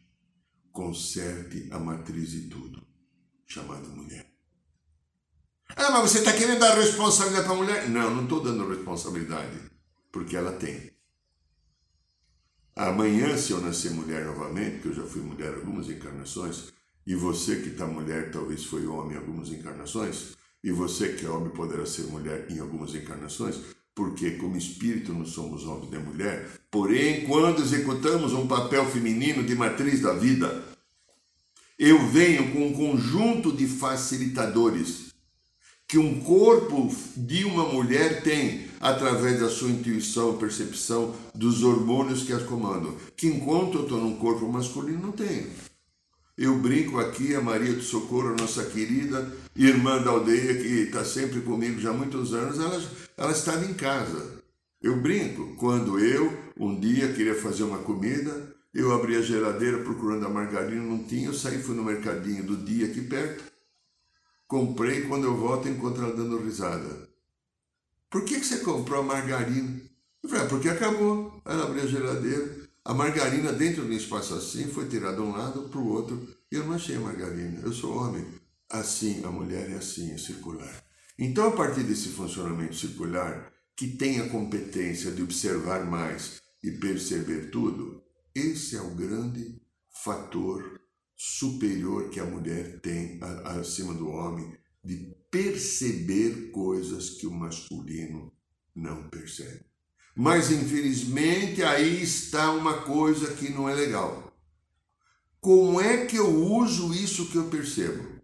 conserte 0.70 1.70
a 1.72 1.78
matriz 1.78 2.32
de 2.32 2.50
tudo, 2.50 2.86
chamada 3.46 3.88
mulher. 3.88 4.30
Ah, 5.74 5.90
mas 5.90 6.10
você 6.10 6.18
está 6.18 6.34
querendo 6.34 6.60
dar 6.60 6.76
responsabilidade 6.76 7.46
para 7.46 7.54
a 7.54 7.58
mulher? 7.58 7.88
Não, 7.88 8.14
não 8.14 8.24
estou 8.24 8.42
dando 8.42 8.68
responsabilidade, 8.68 9.58
porque 10.12 10.36
ela 10.36 10.52
tem. 10.52 10.97
Amanhã, 12.78 13.36
se 13.36 13.50
eu 13.50 13.60
nascer 13.60 13.90
mulher 13.90 14.24
novamente, 14.24 14.76
porque 14.76 14.88
eu 14.90 14.94
já 14.94 15.02
fui 15.02 15.20
mulher 15.20 15.52
algumas 15.52 15.90
encarnações, 15.90 16.72
e 17.04 17.12
você 17.12 17.56
que 17.56 17.70
está 17.70 17.84
mulher 17.84 18.30
talvez 18.30 18.64
foi 18.64 18.86
homem 18.86 19.16
em 19.16 19.18
algumas 19.18 19.48
encarnações, 19.48 20.36
e 20.62 20.70
você 20.70 21.08
que 21.08 21.26
é 21.26 21.28
homem 21.28 21.50
poderá 21.50 21.84
ser 21.84 22.04
mulher 22.04 22.46
em 22.48 22.60
algumas 22.60 22.94
encarnações, 22.94 23.56
porque 23.96 24.30
como 24.36 24.56
espírito 24.56 25.12
não 25.12 25.26
somos 25.26 25.66
homens 25.66 25.90
nem 25.90 26.00
mulher, 26.00 26.48
porém, 26.70 27.26
quando 27.26 27.62
executamos 27.62 28.32
um 28.32 28.46
papel 28.46 28.86
feminino 28.86 29.42
de 29.42 29.56
matriz 29.56 30.00
da 30.00 30.12
vida, 30.12 30.62
eu 31.76 32.06
venho 32.06 32.52
com 32.52 32.68
um 32.68 32.72
conjunto 32.72 33.50
de 33.50 33.66
facilitadores 33.66 35.12
que 35.88 35.98
um 35.98 36.20
corpo 36.20 36.94
de 37.16 37.44
uma 37.44 37.64
mulher 37.72 38.22
tem 38.22 38.67
através 38.80 39.40
da 39.40 39.48
sua 39.48 39.70
intuição, 39.70 40.36
percepção 40.36 41.14
dos 41.34 41.62
hormônios 41.62 42.22
que 42.22 42.32
as 42.32 42.42
comandam, 42.42 42.94
que 43.16 43.26
enquanto 43.26 43.78
eu 43.78 43.82
estou 43.82 43.98
num 43.98 44.16
corpo 44.16 44.46
masculino 44.50 45.02
não 45.02 45.12
tenho. 45.12 45.46
Eu 46.36 46.56
brinco 46.58 46.98
aqui, 46.98 47.34
a 47.34 47.40
Maria 47.40 47.72
do 47.72 47.82
Socorro, 47.82 48.36
nossa 48.36 48.64
querida 48.64 49.28
irmã 49.56 50.00
da 50.00 50.10
aldeia, 50.10 50.54
que 50.54 50.68
está 50.82 51.04
sempre 51.04 51.40
comigo 51.40 51.80
já 51.80 51.90
há 51.90 51.92
muitos 51.92 52.32
anos, 52.32 52.60
ela, 52.60 52.80
ela 53.16 53.32
estava 53.32 53.64
em 53.64 53.74
casa. 53.74 54.38
Eu 54.80 55.00
brinco, 55.00 55.56
quando 55.56 55.98
eu 55.98 56.32
um 56.56 56.78
dia 56.78 57.12
queria 57.12 57.34
fazer 57.34 57.64
uma 57.64 57.78
comida, 57.78 58.54
eu 58.72 58.94
abri 58.94 59.16
a 59.16 59.20
geladeira 59.20 59.78
procurando 59.78 60.26
a 60.26 60.28
margarina, 60.28 60.80
não 60.80 61.02
tinha, 61.02 61.26
eu 61.26 61.34
saí, 61.34 61.60
fui 61.60 61.74
no 61.74 61.82
mercadinho 61.82 62.44
do 62.44 62.56
dia 62.56 62.86
aqui 62.86 63.00
perto, 63.00 63.42
comprei, 64.46 65.02
quando 65.02 65.24
eu 65.24 65.36
volto 65.36 65.68
encontro 65.68 66.04
ela 66.04 66.14
dando 66.14 66.38
risada. 66.38 67.07
Por 68.10 68.24
que, 68.24 68.40
que 68.40 68.46
você 68.46 68.58
comprou 68.58 69.00
a 69.00 69.04
margarina? 69.04 69.80
Eu 70.22 70.28
falei, 70.28 70.44
ah, 70.44 70.48
porque 70.48 70.68
acabou. 70.68 71.40
Ela 71.44 71.64
abriu 71.64 71.82
a 71.82 71.86
geladeira, 71.86 72.68
a 72.84 72.94
margarina 72.94 73.52
dentro 73.52 73.84
de 73.84 73.92
um 73.92 73.96
espaço 73.96 74.34
assim 74.34 74.68
foi 74.68 74.88
tirada 74.88 75.16
de 75.16 75.22
um 75.22 75.32
lado 75.32 75.68
para 75.68 75.78
o 75.78 75.88
outro. 75.88 76.26
E 76.50 76.56
eu 76.56 76.64
não 76.64 76.72
achei 76.72 76.96
a 76.96 77.00
margarina. 77.00 77.60
Eu 77.62 77.72
sou 77.72 77.94
homem. 77.96 78.26
Assim, 78.70 79.22
a 79.24 79.30
mulher 79.30 79.70
é 79.70 79.74
assim, 79.74 80.12
é 80.12 80.18
circular. 80.18 80.84
Então, 81.18 81.48
a 81.48 81.52
partir 81.52 81.82
desse 81.82 82.08
funcionamento 82.10 82.76
circular, 82.76 83.52
que 83.76 83.88
tem 83.88 84.20
a 84.20 84.28
competência 84.28 85.10
de 85.10 85.22
observar 85.22 85.84
mais 85.84 86.40
e 86.62 86.70
perceber 86.72 87.50
tudo, 87.50 88.02
esse 88.34 88.76
é 88.76 88.80
o 88.80 88.94
grande 88.94 89.60
fator 90.02 90.80
superior 91.16 92.08
que 92.10 92.20
a 92.20 92.24
mulher 92.24 92.80
tem 92.80 93.18
acima 93.44 93.92
do 93.92 94.08
homem 94.08 94.56
de 94.84 95.14
perceber 95.30 96.50
coisas 96.50 97.10
que 97.10 97.26
o 97.26 97.30
masculino 97.30 98.32
não 98.74 99.08
percebe. 99.08 99.66
Mas 100.14 100.50
infelizmente 100.50 101.62
aí 101.62 102.02
está 102.02 102.50
uma 102.52 102.82
coisa 102.82 103.34
que 103.34 103.50
não 103.50 103.68
é 103.68 103.74
legal. 103.74 104.36
Como 105.40 105.80
é 105.80 106.06
que 106.06 106.16
eu 106.16 106.28
uso 106.28 106.92
isso 106.92 107.30
que 107.30 107.36
eu 107.36 107.48
percebo? 107.48 108.18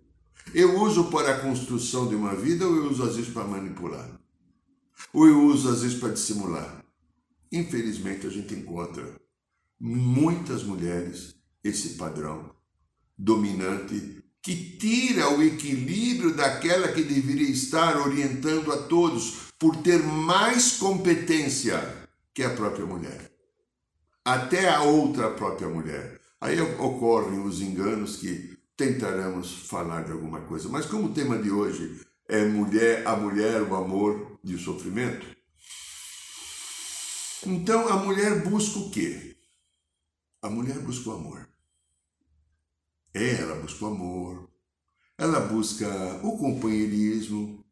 Eu 0.52 0.80
uso 0.80 1.10
para 1.10 1.36
a 1.36 1.40
construção 1.40 2.08
de 2.08 2.14
uma 2.14 2.34
vida 2.34 2.66
ou 2.66 2.74
eu 2.76 2.90
uso 2.90 3.04
às 3.04 3.16
vezes 3.16 3.32
para 3.32 3.46
manipular? 3.46 4.20
Ou 5.12 5.26
eu 5.28 5.44
uso 5.44 5.70
às 5.70 5.82
vezes 5.82 5.98
para 5.98 6.12
dissimular? 6.12 6.84
Infelizmente 7.52 8.26
a 8.26 8.30
gente 8.30 8.54
encontra 8.54 9.20
muitas 9.78 10.64
mulheres 10.64 11.36
esse 11.62 11.90
padrão 11.90 12.54
dominante 13.16 14.23
que 14.44 14.54
tira 14.54 15.30
o 15.30 15.42
equilíbrio 15.42 16.34
daquela 16.34 16.92
que 16.92 17.02
deveria 17.02 17.48
estar 17.48 17.96
orientando 17.96 18.70
a 18.70 18.82
todos 18.82 19.54
por 19.58 19.78
ter 19.78 20.02
mais 20.02 20.72
competência 20.72 21.80
que 22.34 22.42
a 22.42 22.50
própria 22.50 22.84
mulher. 22.84 23.32
Até 24.22 24.68
a 24.68 24.82
outra 24.82 25.30
própria 25.30 25.66
mulher. 25.66 26.20
Aí 26.42 26.60
ocorrem 26.60 27.42
os 27.42 27.62
enganos 27.62 28.16
que 28.16 28.54
tentaremos 28.76 29.66
falar 29.66 30.04
de 30.04 30.12
alguma 30.12 30.42
coisa. 30.42 30.68
Mas 30.68 30.84
como 30.84 31.06
o 31.06 31.14
tema 31.14 31.38
de 31.38 31.50
hoje 31.50 32.02
é 32.28 32.44
mulher, 32.44 33.06
a 33.06 33.16
mulher, 33.16 33.62
o 33.62 33.74
amor 33.74 34.38
e 34.44 34.54
o 34.54 34.58
sofrimento, 34.58 35.26
então 37.46 37.88
a 37.88 37.96
mulher 37.96 38.42
busca 38.42 38.78
o 38.78 38.90
quê? 38.90 39.36
A 40.42 40.50
mulher 40.50 40.78
busca 40.80 41.08
o 41.08 41.14
amor. 41.14 41.53
Ela 43.14 43.54
busca 43.60 43.84
o 43.84 43.88
amor, 43.88 44.50
ela 45.16 45.38
busca 45.38 45.88
o 46.24 46.36
companheirismo, 46.36 47.64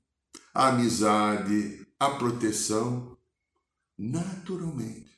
a 0.55 0.69
amizade, 0.69 1.85
a 1.99 2.11
proteção, 2.11 3.19
naturalmente. 3.99 5.11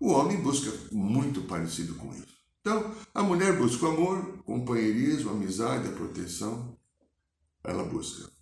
O 0.00 0.08
homem 0.08 0.42
busca 0.42 0.72
muito 0.90 1.42
parecido 1.42 1.94
com 1.94 2.12
isso. 2.12 2.42
Então, 2.60 2.92
a 3.14 3.22
mulher 3.22 3.56
busca 3.56 3.86
o 3.86 3.90
amor, 3.92 4.42
companheirismo, 4.42 5.30
amizade, 5.30 5.86
a 5.86 5.92
proteção. 5.92 6.76
Ela 7.62 7.84
busca, 7.84 8.32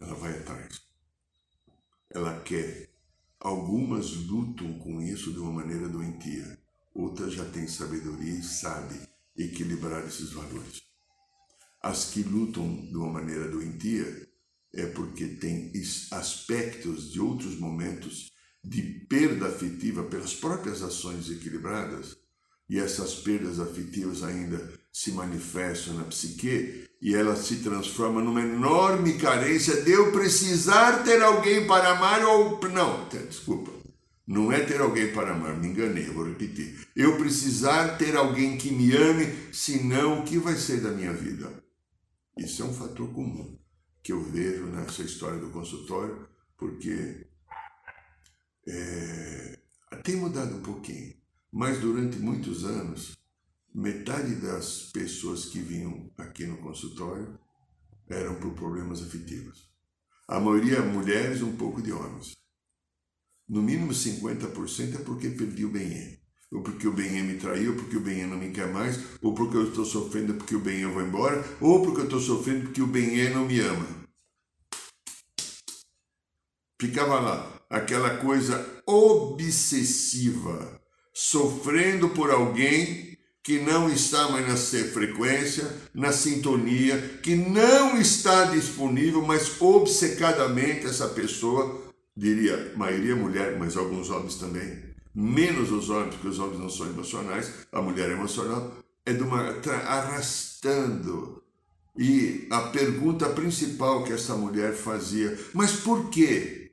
ela 0.00 0.14
vai 0.14 0.32
atrás. 0.38 0.80
Ela 2.08 2.40
quer. 2.40 2.88
Algumas 3.38 4.14
lutam 4.16 4.78
com 4.78 5.02
isso 5.02 5.30
de 5.30 5.38
uma 5.38 5.52
maneira 5.52 5.90
doentia. 5.90 6.58
Outras 6.94 7.34
já 7.34 7.44
têm 7.50 7.68
sabedoria 7.68 8.38
e 8.38 8.42
sabem 8.42 9.09
equilibrar 9.36 10.06
esses 10.06 10.32
valores. 10.32 10.82
As 11.82 12.06
que 12.06 12.22
lutam 12.22 12.86
de 12.86 12.96
uma 12.96 13.12
maneira 13.12 13.48
doentia 13.48 14.28
é 14.74 14.86
porque 14.86 15.26
tem 15.26 15.72
aspectos 16.10 17.10
de 17.10 17.20
outros 17.20 17.58
momentos 17.58 18.30
de 18.62 18.82
perda 19.08 19.46
afetiva 19.46 20.02
pelas 20.04 20.34
próprias 20.34 20.82
ações 20.82 21.30
equilibradas, 21.30 22.16
e 22.68 22.78
essas 22.78 23.14
perdas 23.14 23.58
afetivas 23.58 24.22
ainda 24.22 24.72
se 24.92 25.10
manifestam 25.12 25.94
na 25.94 26.04
psique 26.04 26.88
e 27.02 27.14
ela 27.14 27.34
se 27.34 27.56
transforma 27.56 28.22
numa 28.22 28.42
enorme 28.42 29.18
carência 29.18 29.82
de 29.82 29.90
eu 29.90 30.12
precisar 30.12 31.02
ter 31.02 31.20
alguém 31.22 31.66
para 31.66 31.90
amar 31.90 32.22
ou 32.24 32.60
não, 32.68 33.08
desculpa. 33.08 33.79
Não 34.30 34.52
é 34.52 34.64
ter 34.64 34.80
alguém 34.80 35.12
para 35.12 35.32
amar, 35.32 35.58
me 35.58 35.66
enganei, 35.66 36.04
vou 36.04 36.24
repetir. 36.24 36.86
Eu 36.94 37.18
precisar 37.18 37.98
ter 37.98 38.14
alguém 38.14 38.56
que 38.56 38.70
me 38.70 38.94
ame, 38.96 39.26
senão 39.52 40.20
o 40.20 40.24
que 40.24 40.38
vai 40.38 40.54
ser 40.54 40.80
da 40.80 40.92
minha 40.92 41.12
vida? 41.12 41.52
Isso 42.36 42.62
é 42.62 42.64
um 42.64 42.72
fator 42.72 43.12
comum 43.12 43.58
que 44.00 44.12
eu 44.12 44.22
vejo 44.22 44.66
nessa 44.66 45.02
história 45.02 45.40
do 45.40 45.50
consultório, 45.50 46.28
porque 46.56 47.26
é, 48.68 49.58
tem 50.04 50.14
mudado 50.14 50.58
um 50.58 50.62
pouquinho, 50.62 51.12
mas 51.50 51.80
durante 51.80 52.16
muitos 52.16 52.64
anos, 52.64 53.18
metade 53.74 54.36
das 54.36 54.92
pessoas 54.92 55.46
que 55.46 55.58
vinham 55.58 56.08
aqui 56.16 56.46
no 56.46 56.58
consultório 56.58 57.36
eram 58.08 58.36
por 58.36 58.54
problemas 58.54 59.02
afetivos. 59.02 59.68
A 60.28 60.38
maioria 60.38 60.82
mulheres, 60.82 61.42
um 61.42 61.56
pouco 61.56 61.82
de 61.82 61.90
homens. 61.90 62.39
No 63.50 63.60
mínimo 63.60 63.92
50% 63.92 64.94
é 64.94 64.98
porque 64.98 65.28
perdi 65.28 65.64
o 65.64 65.70
bem 65.70 66.20
ou 66.52 66.62
porque 66.62 66.86
o 66.86 66.92
bem 66.92 67.22
me 67.22 67.34
traiu, 67.34 67.72
ou 67.72 67.76
porque 67.76 67.96
o 67.96 68.00
bem 68.00 68.26
não 68.26 68.36
me 68.36 68.50
quer 68.50 68.66
mais, 68.72 68.98
ou 69.22 69.34
porque 69.34 69.56
eu 69.56 69.68
estou 69.68 69.84
sofrendo 69.84 70.34
porque 70.34 70.56
o 70.56 70.60
bem 70.60 70.84
vai 70.90 71.04
embora, 71.04 71.44
ou 71.60 71.82
porque 71.82 72.00
eu 72.00 72.04
estou 72.04 72.18
sofrendo 72.18 72.64
porque 72.64 72.82
o 72.82 72.88
bem 72.88 73.30
não 73.30 73.46
me 73.46 73.60
ama. 73.60 73.86
Ficava 76.80 77.20
lá 77.20 77.60
aquela 77.68 78.16
coisa 78.16 78.82
obsessiva, 78.84 80.80
sofrendo 81.14 82.08
por 82.08 82.30
alguém 82.32 83.16
que 83.44 83.60
não 83.60 83.88
está 83.88 84.28
mais 84.28 84.46
na 84.48 84.56
frequência, 84.56 85.72
na 85.94 86.12
sintonia, 86.12 87.20
que 87.22 87.36
não 87.36 88.00
está 88.00 88.46
disponível, 88.46 89.22
mas 89.22 89.60
obcecadamente 89.60 90.86
essa 90.86 91.08
pessoa, 91.08 91.89
diria, 92.20 92.72
maioria 92.76 93.16
mulher, 93.16 93.58
mas 93.58 93.78
alguns 93.78 94.10
homens 94.10 94.34
também, 94.34 94.78
menos 95.14 95.72
os 95.72 95.88
homens, 95.88 96.14
porque 96.14 96.28
os 96.28 96.38
homens 96.38 96.60
não 96.60 96.68
são 96.68 96.86
emocionais, 96.86 97.50
a 97.72 97.80
mulher 97.80 98.10
é 98.10 98.12
emocional, 98.12 98.74
é 99.06 99.12
de 99.14 99.22
uma 99.22 99.56
arrastando. 99.86 101.42
E 101.96 102.46
a 102.50 102.60
pergunta 102.68 103.30
principal 103.30 104.04
que 104.04 104.12
essa 104.12 104.36
mulher 104.36 104.74
fazia, 104.74 105.36
mas 105.54 105.72
por 105.72 106.10
quê? 106.10 106.70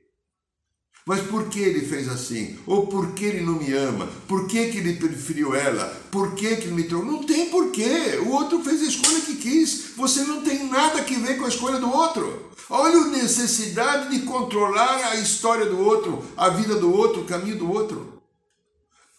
Mas 1.06 1.22
por 1.22 1.48
que 1.48 1.60
ele 1.60 1.80
fez 1.80 2.06
assim? 2.08 2.58
Ou 2.66 2.86
por 2.86 3.14
que 3.14 3.24
ele 3.24 3.40
não 3.40 3.58
me 3.58 3.72
ama? 3.72 4.06
Por 4.28 4.46
que, 4.46 4.68
que 4.68 4.76
ele 4.76 4.96
preferiu 4.96 5.54
ela? 5.54 5.97
Por 6.10 6.34
que, 6.34 6.56
que 6.56 6.68
me 6.68 6.84
trouxe? 6.84 7.06
Não 7.06 7.22
tem 7.24 7.50
porquê. 7.50 8.18
O 8.24 8.30
outro 8.30 8.62
fez 8.62 8.82
a 8.82 8.86
escolha 8.86 9.20
que 9.20 9.36
quis. 9.36 9.92
Você 9.96 10.22
não 10.24 10.42
tem 10.42 10.68
nada 10.68 11.02
que 11.04 11.14
ver 11.14 11.38
com 11.38 11.44
a 11.44 11.48
escolha 11.48 11.78
do 11.78 11.90
outro. 11.90 12.50
Olha 12.70 12.98
a 12.98 13.08
necessidade 13.08 14.10
de 14.10 14.26
controlar 14.26 15.10
a 15.10 15.16
história 15.16 15.66
do 15.66 15.78
outro, 15.78 16.22
a 16.36 16.50
vida 16.50 16.74
do 16.74 16.92
outro, 16.92 17.22
o 17.22 17.26
caminho 17.26 17.58
do 17.58 17.70
outro. 17.70 18.22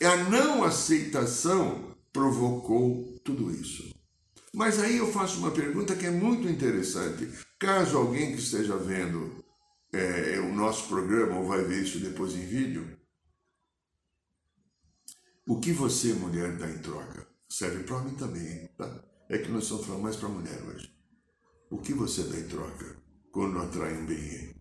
A 0.01 0.15
não 0.15 0.63
aceitação 0.63 1.96
provocou 2.13 3.15
tudo 3.24 3.51
isso. 3.51 3.89
Mas 4.54 4.80
aí 4.80 4.97
eu 4.97 5.12
faço 5.12 5.39
uma 5.39 5.52
pergunta 5.52 5.95
que 5.95 6.06
é 6.06 6.12
muito 6.12 6.47
interessante. 6.47 7.28
Caso 7.60 7.97
alguém 7.97 8.34
que 8.34 8.41
esteja 8.41 8.78
vendo 8.78 9.43
é, 9.91 10.39
o 10.39 10.54
nosso 10.54 10.88
programa 10.88 11.39
ou 11.39 11.47
vai 11.47 11.63
ver 11.63 11.84
isso 11.84 11.99
depois 11.99 12.34
em 12.34 12.45
vídeo, 12.45 12.98
o 15.49 15.59
que 15.59 15.73
você, 15.73 16.13
mulher, 16.13 16.59
dá 16.59 16.69
em 16.69 16.77
troca? 16.77 17.27
Serve 17.49 17.83
para 17.83 18.03
mim 18.03 18.13
também, 18.13 18.67
tá? 18.77 19.03
É 19.27 19.39
que 19.39 19.49
nós 19.49 19.63
estamos 19.63 19.88
falando 19.88 20.03
mais 20.03 20.15
para 20.15 20.29
mulher 20.29 20.62
hoje. 20.63 20.93
O 21.71 21.79
que 21.79 21.91
você 21.91 22.21
dá 22.21 22.38
em 22.38 22.47
troca 22.47 23.01
quando 23.31 23.57
atrai 23.57 23.97
um 23.97 24.05
bem? 24.05 24.55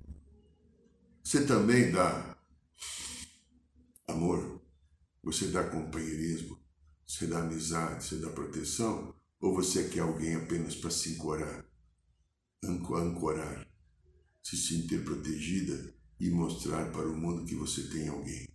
Você 1.22 1.44
também 1.44 1.92
dá 1.92 2.38
amor? 4.09 4.62
Você 5.24 5.48
dá 5.48 5.68
companheirismo, 5.68 6.59
você 7.07 7.27
dá 7.27 7.40
amizade, 7.40 8.05
você 8.05 8.16
dá 8.16 8.31
proteção, 8.31 9.14
ou 9.40 9.55
você 9.55 9.90
quer 9.90 10.01
alguém 10.01 10.37
apenas 10.37 10.74
para 10.74 10.90
se 10.90 11.16
ancorar, 11.16 11.66
ancorar, 12.64 13.70
se 14.42 14.57
sentir 14.57 15.05
protegida 15.05 15.94
e 16.18 16.31
mostrar 16.31 16.90
para 16.92 17.11
o 17.11 17.14
mundo 17.14 17.44
que 17.44 17.55
você 17.55 17.83
tem 17.90 18.09
alguém? 18.09 18.48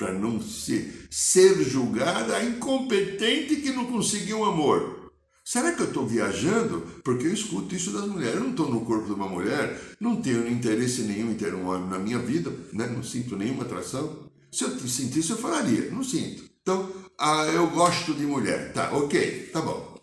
Para 0.00 0.14
não 0.14 0.40
ser, 0.40 1.08
ser 1.10 1.62
julgada 1.62 2.34
a 2.34 2.42
incompetente 2.42 3.56
que 3.56 3.70
não 3.70 3.84
conseguiu 3.84 4.46
amor. 4.46 5.12
Será 5.44 5.74
que 5.74 5.82
eu 5.82 5.88
estou 5.88 6.06
viajando? 6.06 6.80
Porque 7.04 7.26
eu 7.26 7.34
escuto 7.34 7.74
isso 7.74 7.92
das 7.92 8.06
mulheres. 8.06 8.36
Eu 8.36 8.44
não 8.44 8.50
estou 8.52 8.70
no 8.70 8.82
corpo 8.86 9.04
de 9.04 9.12
uma 9.12 9.28
mulher, 9.28 9.78
não 10.00 10.22
tenho 10.22 10.48
interesse 10.48 11.02
nenhum 11.02 11.32
em 11.32 11.34
ter 11.34 11.54
um 11.54 11.68
homem 11.68 11.90
na 11.90 11.98
minha 11.98 12.18
vida, 12.18 12.50
né? 12.72 12.86
não 12.86 13.02
sinto 13.02 13.36
nenhuma 13.36 13.64
atração. 13.64 14.30
Se 14.50 14.64
eu 14.64 14.70
sentisse, 14.88 15.32
eu 15.32 15.36
falaria. 15.36 15.90
Não 15.90 16.02
sinto. 16.02 16.50
Então, 16.62 16.90
ah, 17.18 17.44
eu 17.48 17.68
gosto 17.68 18.14
de 18.14 18.24
mulher. 18.24 18.72
Tá, 18.72 18.96
ok, 18.96 19.50
tá 19.52 19.60
bom. 19.60 20.02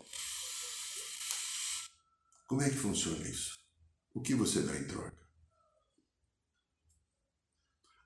Como 2.46 2.62
é 2.62 2.70
que 2.70 2.76
funciona 2.76 3.26
isso? 3.26 3.58
O 4.14 4.20
que 4.20 4.32
você 4.36 4.62
dá 4.62 4.78
em 4.78 4.84
troca? 4.84 5.18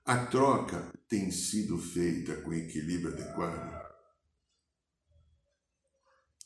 A 0.05 0.25
troca 0.25 0.91
tem 1.13 1.29
sido 1.29 1.77
feita 1.77 2.37
com 2.37 2.51
equilíbrio 2.51 3.13
adequado? 3.13 3.83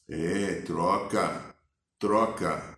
É, 0.10 0.62
troca, 0.64 1.56
troca, 1.98 2.78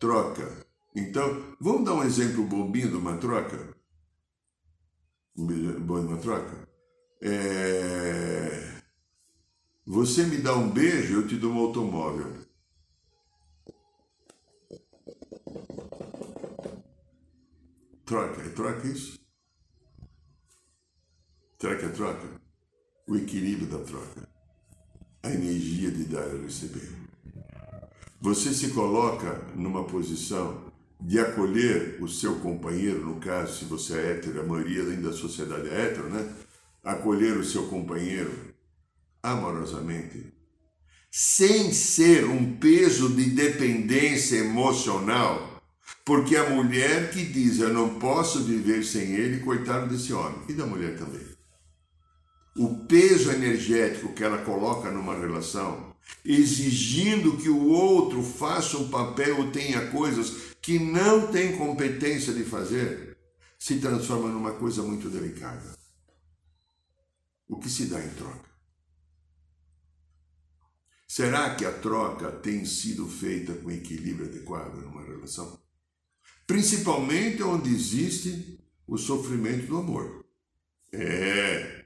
troca. 0.00 0.66
Então, 0.96 1.56
vamos 1.60 1.84
dar 1.84 1.94
um 1.94 2.02
exemplo 2.02 2.44
bobinho 2.44 2.90
de 2.90 2.96
uma 2.96 3.16
troca? 3.18 3.72
uma 5.36 6.16
troca. 6.18 6.68
É... 7.22 8.82
Você 9.86 10.24
me 10.24 10.38
dá 10.38 10.56
um 10.56 10.72
beijo, 10.72 11.20
eu 11.20 11.28
te 11.28 11.36
dou 11.36 11.52
um 11.52 11.58
automóvel. 11.58 12.36
Troca, 18.04 18.42
é 18.42 18.48
troca 18.48 18.88
isso? 18.88 19.23
Troca 21.58 21.86
é 21.86 21.88
troca? 21.88 22.26
O 23.06 23.16
equilíbrio 23.16 23.66
da 23.66 23.78
troca. 23.78 24.28
A 25.22 25.30
energia 25.30 25.90
de 25.90 26.04
dar 26.04 26.26
e 26.34 26.42
receber. 26.42 26.90
Você 28.20 28.52
se 28.52 28.68
coloca 28.70 29.42
numa 29.54 29.84
posição 29.84 30.72
de 31.00 31.18
acolher 31.18 31.98
o 32.02 32.08
seu 32.08 32.36
companheiro, 32.36 33.04
no 33.04 33.20
caso, 33.20 33.58
se 33.58 33.64
você 33.66 33.94
é 33.94 34.10
hétero, 34.12 34.40
a 34.40 34.44
maioria 34.44 34.82
ainda 34.82 35.10
da 35.10 35.16
sociedade 35.16 35.68
é 35.68 35.82
hétero, 35.82 36.08
né? 36.08 36.26
Acolher 36.82 37.36
o 37.36 37.44
seu 37.44 37.66
companheiro 37.66 38.54
amorosamente, 39.22 40.32
sem 41.10 41.72
ser 41.72 42.24
um 42.24 42.56
peso 42.56 43.08
de 43.10 43.30
dependência 43.30 44.36
emocional, 44.36 45.62
porque 46.04 46.36
a 46.36 46.50
mulher 46.50 47.10
que 47.10 47.24
diz 47.24 47.60
eu 47.60 47.72
não 47.72 47.98
posso 47.98 48.44
viver 48.44 48.84
sem 48.84 49.14
ele, 49.14 49.40
coitado 49.40 49.88
desse 49.88 50.12
homem, 50.12 50.40
e 50.48 50.52
da 50.52 50.66
mulher 50.66 50.98
também. 50.98 51.33
O 52.56 52.86
peso 52.86 53.30
energético 53.32 54.12
que 54.12 54.22
ela 54.22 54.44
coloca 54.44 54.90
numa 54.90 55.18
relação, 55.18 55.94
exigindo 56.24 57.36
que 57.36 57.48
o 57.48 57.66
outro 57.68 58.22
faça 58.22 58.78
um 58.78 58.88
papel 58.88 59.38
ou 59.38 59.50
tenha 59.50 59.90
coisas 59.90 60.54
que 60.62 60.78
não 60.78 61.26
tem 61.32 61.56
competência 61.58 62.32
de 62.32 62.44
fazer, 62.44 63.16
se 63.58 63.80
transforma 63.80 64.28
numa 64.28 64.52
coisa 64.52 64.82
muito 64.82 65.10
delicada. 65.10 65.76
O 67.48 67.58
que 67.58 67.68
se 67.68 67.86
dá 67.86 68.02
em 68.02 68.10
troca? 68.10 68.54
Será 71.06 71.54
que 71.54 71.64
a 71.64 71.72
troca 71.72 72.30
tem 72.30 72.64
sido 72.64 73.06
feita 73.06 73.54
com 73.54 73.70
equilíbrio 73.70 74.26
adequado 74.26 74.74
numa 74.82 75.02
relação? 75.02 75.60
Principalmente 76.46 77.42
onde 77.42 77.72
existe 77.72 78.58
o 78.86 78.98
sofrimento 78.98 79.66
do 79.66 79.78
amor. 79.78 80.24
É. 80.92 81.83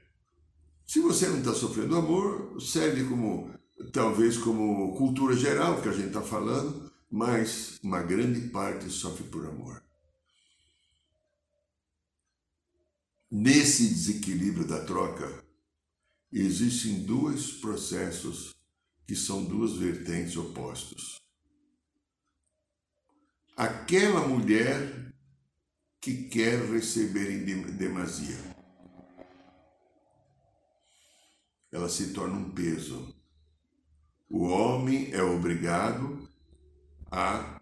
Se 0.89 0.99
você 1.01 1.27
não 1.27 1.37
está 1.37 1.53
sofrendo 1.53 1.95
amor, 1.95 2.59
serve 2.59 3.07
como, 3.07 3.53
talvez 3.93 4.39
como 4.39 4.97
cultura 4.97 5.35
geral 5.35 5.83
que 5.83 5.87
a 5.87 5.91
gente 5.91 6.07
está 6.07 6.23
falando, 6.23 6.91
mas 7.11 7.79
uma 7.83 8.01
grande 8.01 8.49
parte 8.49 8.89
sofre 8.89 9.23
por 9.25 9.45
amor. 9.45 9.83
Nesse 13.29 13.87
desequilíbrio 13.87 14.65
da 14.65 14.83
troca, 14.83 15.45
existem 16.33 17.03
dois 17.03 17.51
processos 17.51 18.55
que 19.05 19.15
são 19.15 19.45
duas 19.45 19.73
vertentes 19.73 20.35
opostas. 20.37 21.21
Aquela 23.55 24.27
mulher 24.27 25.13
que 26.01 26.29
quer 26.29 26.65
receber 26.71 27.29
em 27.29 27.61
demasia. 27.77 28.48
Ela 31.71 31.87
se 31.87 32.13
torna 32.13 32.35
um 32.35 32.51
peso. 32.51 33.15
O 34.29 34.47
homem 34.47 35.11
é 35.11 35.21
obrigado 35.21 36.27
a 37.11 37.61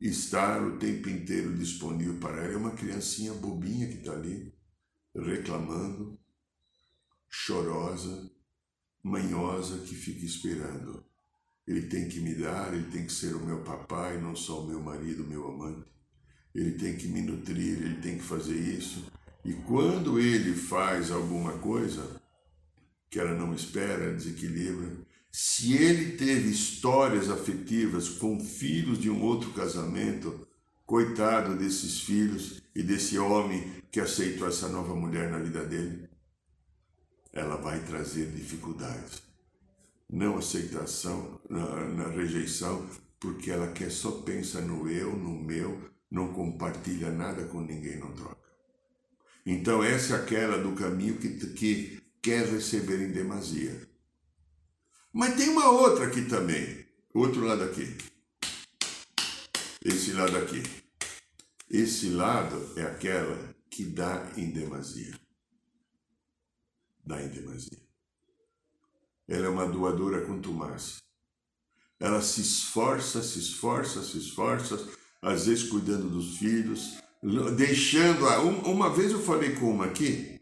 estar 0.00 0.62
o 0.62 0.78
tempo 0.78 1.08
inteiro 1.08 1.54
disponível 1.54 2.18
para 2.18 2.42
ela. 2.42 2.52
É 2.52 2.56
uma 2.56 2.72
criancinha 2.72 3.32
bobinha 3.34 3.88
que 3.88 3.98
está 3.98 4.12
ali, 4.12 4.54
reclamando, 5.14 6.18
chorosa, 7.28 8.30
manhosa, 9.02 9.78
que 9.78 9.94
fica 9.94 10.24
esperando. 10.24 11.04
Ele 11.66 11.82
tem 11.82 12.08
que 12.08 12.20
me 12.20 12.34
dar, 12.34 12.74
ele 12.74 12.90
tem 12.90 13.06
que 13.06 13.12
ser 13.12 13.34
o 13.34 13.44
meu 13.44 13.62
papai, 13.62 14.20
não 14.20 14.36
só 14.36 14.62
o 14.62 14.66
meu 14.66 14.80
marido, 14.80 15.24
o 15.24 15.26
meu 15.26 15.48
amante. 15.48 15.88
Ele 16.54 16.72
tem 16.72 16.96
que 16.96 17.08
me 17.08 17.22
nutrir, 17.22 17.82
ele 17.82 18.00
tem 18.00 18.18
que 18.18 18.24
fazer 18.24 18.56
isso. 18.56 19.10
E 19.44 19.52
quando 19.52 20.18
ele 20.18 20.54
faz 20.54 21.10
alguma 21.10 21.58
coisa 21.58 22.22
que 23.14 23.20
ela 23.20 23.32
não 23.32 23.54
espera, 23.54 24.12
desequilibra, 24.12 24.90
se 25.30 25.76
ele 25.76 26.16
teve 26.16 26.50
histórias 26.50 27.30
afetivas 27.30 28.08
com 28.08 28.40
filhos 28.40 28.98
de 28.98 29.08
um 29.08 29.22
outro 29.22 29.52
casamento, 29.52 30.44
coitado 30.84 31.54
desses 31.54 32.00
filhos 32.00 32.60
e 32.74 32.82
desse 32.82 33.16
homem 33.16 33.72
que 33.92 34.00
aceitou 34.00 34.48
essa 34.48 34.68
nova 34.68 34.96
mulher 34.96 35.30
na 35.30 35.38
vida 35.38 35.64
dele, 35.64 36.08
ela 37.32 37.54
vai 37.54 37.78
trazer 37.84 38.32
dificuldades. 38.32 39.22
Não 40.10 40.36
aceitação, 40.36 41.40
na, 41.48 41.84
na 41.84 42.08
rejeição, 42.08 42.84
porque 43.20 43.52
ela 43.52 43.68
quer 43.68 43.92
só 43.92 44.10
pensa 44.10 44.60
no 44.60 44.90
eu, 44.90 45.14
no 45.14 45.40
meu, 45.40 45.88
não 46.10 46.32
compartilha 46.32 47.12
nada 47.12 47.44
com 47.44 47.60
ninguém, 47.60 47.96
não 47.96 48.10
troca. 48.10 48.42
Então 49.46 49.84
essa 49.84 50.16
é 50.16 50.16
aquela 50.16 50.58
do 50.58 50.72
caminho 50.72 51.16
que, 51.18 51.28
que 51.50 52.03
quer 52.24 52.46
receber 52.46 53.02
em 53.02 53.12
demasia. 53.12 53.86
Mas 55.12 55.36
tem 55.36 55.50
uma 55.50 55.68
outra 55.68 56.06
aqui 56.06 56.24
também. 56.24 56.86
Outro 57.12 57.44
lado 57.44 57.62
aqui. 57.62 57.98
Esse 59.84 60.14
lado 60.14 60.38
aqui. 60.38 60.62
Esse 61.68 62.08
lado 62.08 62.72
é 62.76 62.82
aquela 62.82 63.54
que 63.70 63.84
dá 63.84 64.32
em 64.38 64.50
demasia. 64.50 65.20
Dá 67.04 67.22
em 67.22 67.28
demasia. 67.28 67.78
Ela 69.28 69.46
é 69.46 69.48
uma 69.50 69.68
doadora 69.68 70.24
contumaz. 70.24 71.02
Ela 72.00 72.22
se 72.22 72.40
esforça, 72.40 73.22
se 73.22 73.38
esforça, 73.38 74.02
se 74.02 74.16
esforça, 74.16 74.88
às 75.20 75.44
vezes 75.44 75.68
cuidando 75.68 76.08
dos 76.08 76.38
filhos, 76.38 76.96
deixando. 77.54 78.26
A... 78.26 78.40
Uma 78.40 78.88
vez 78.88 79.12
eu 79.12 79.22
falei 79.22 79.54
com 79.56 79.70
uma 79.70 79.86
aqui, 79.86 80.33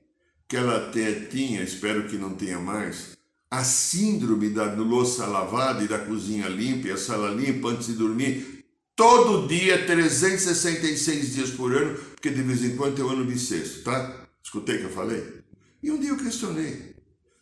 que 0.53 0.57
ela 0.59 0.77
até 0.77 1.15
tinha, 1.15 1.63
espero 1.63 2.07
que 2.07 2.19
não 2.19 2.35
tenha 2.35 2.59
mais, 2.59 3.17
a 3.51 3.65
síndrome 3.65 4.51
da 4.51 4.71
louça 4.75 5.25
lavada 5.25 5.83
e 5.83 5.89
da 5.89 5.99
cozinha 5.99 6.47
limpa 6.47 6.89
e 6.89 6.91
a 6.91 6.97
sala 6.99 7.31
limpa 7.31 7.69
antes 7.69 7.87
de 7.87 7.95
dormir, 7.95 8.63
todo 8.95 9.49
dia, 9.49 9.87
366 9.87 11.35
dias 11.35 11.51
por 11.53 11.75
ano, 11.75 11.99
porque 11.99 12.29
de 12.29 12.43
vez 12.43 12.63
em 12.63 12.77
quando 12.77 12.97
tem 12.97 13.03
o 13.03 13.09
ano 13.09 13.25
bissexto, 13.25 13.83
tá? 13.83 14.27
Escutei 14.45 14.77
que 14.77 14.85
eu 14.85 14.91
falei? 14.91 15.27
E 15.83 15.91
um 15.91 15.99
dia 15.99 16.11
eu 16.11 16.19
questionei, 16.19 16.97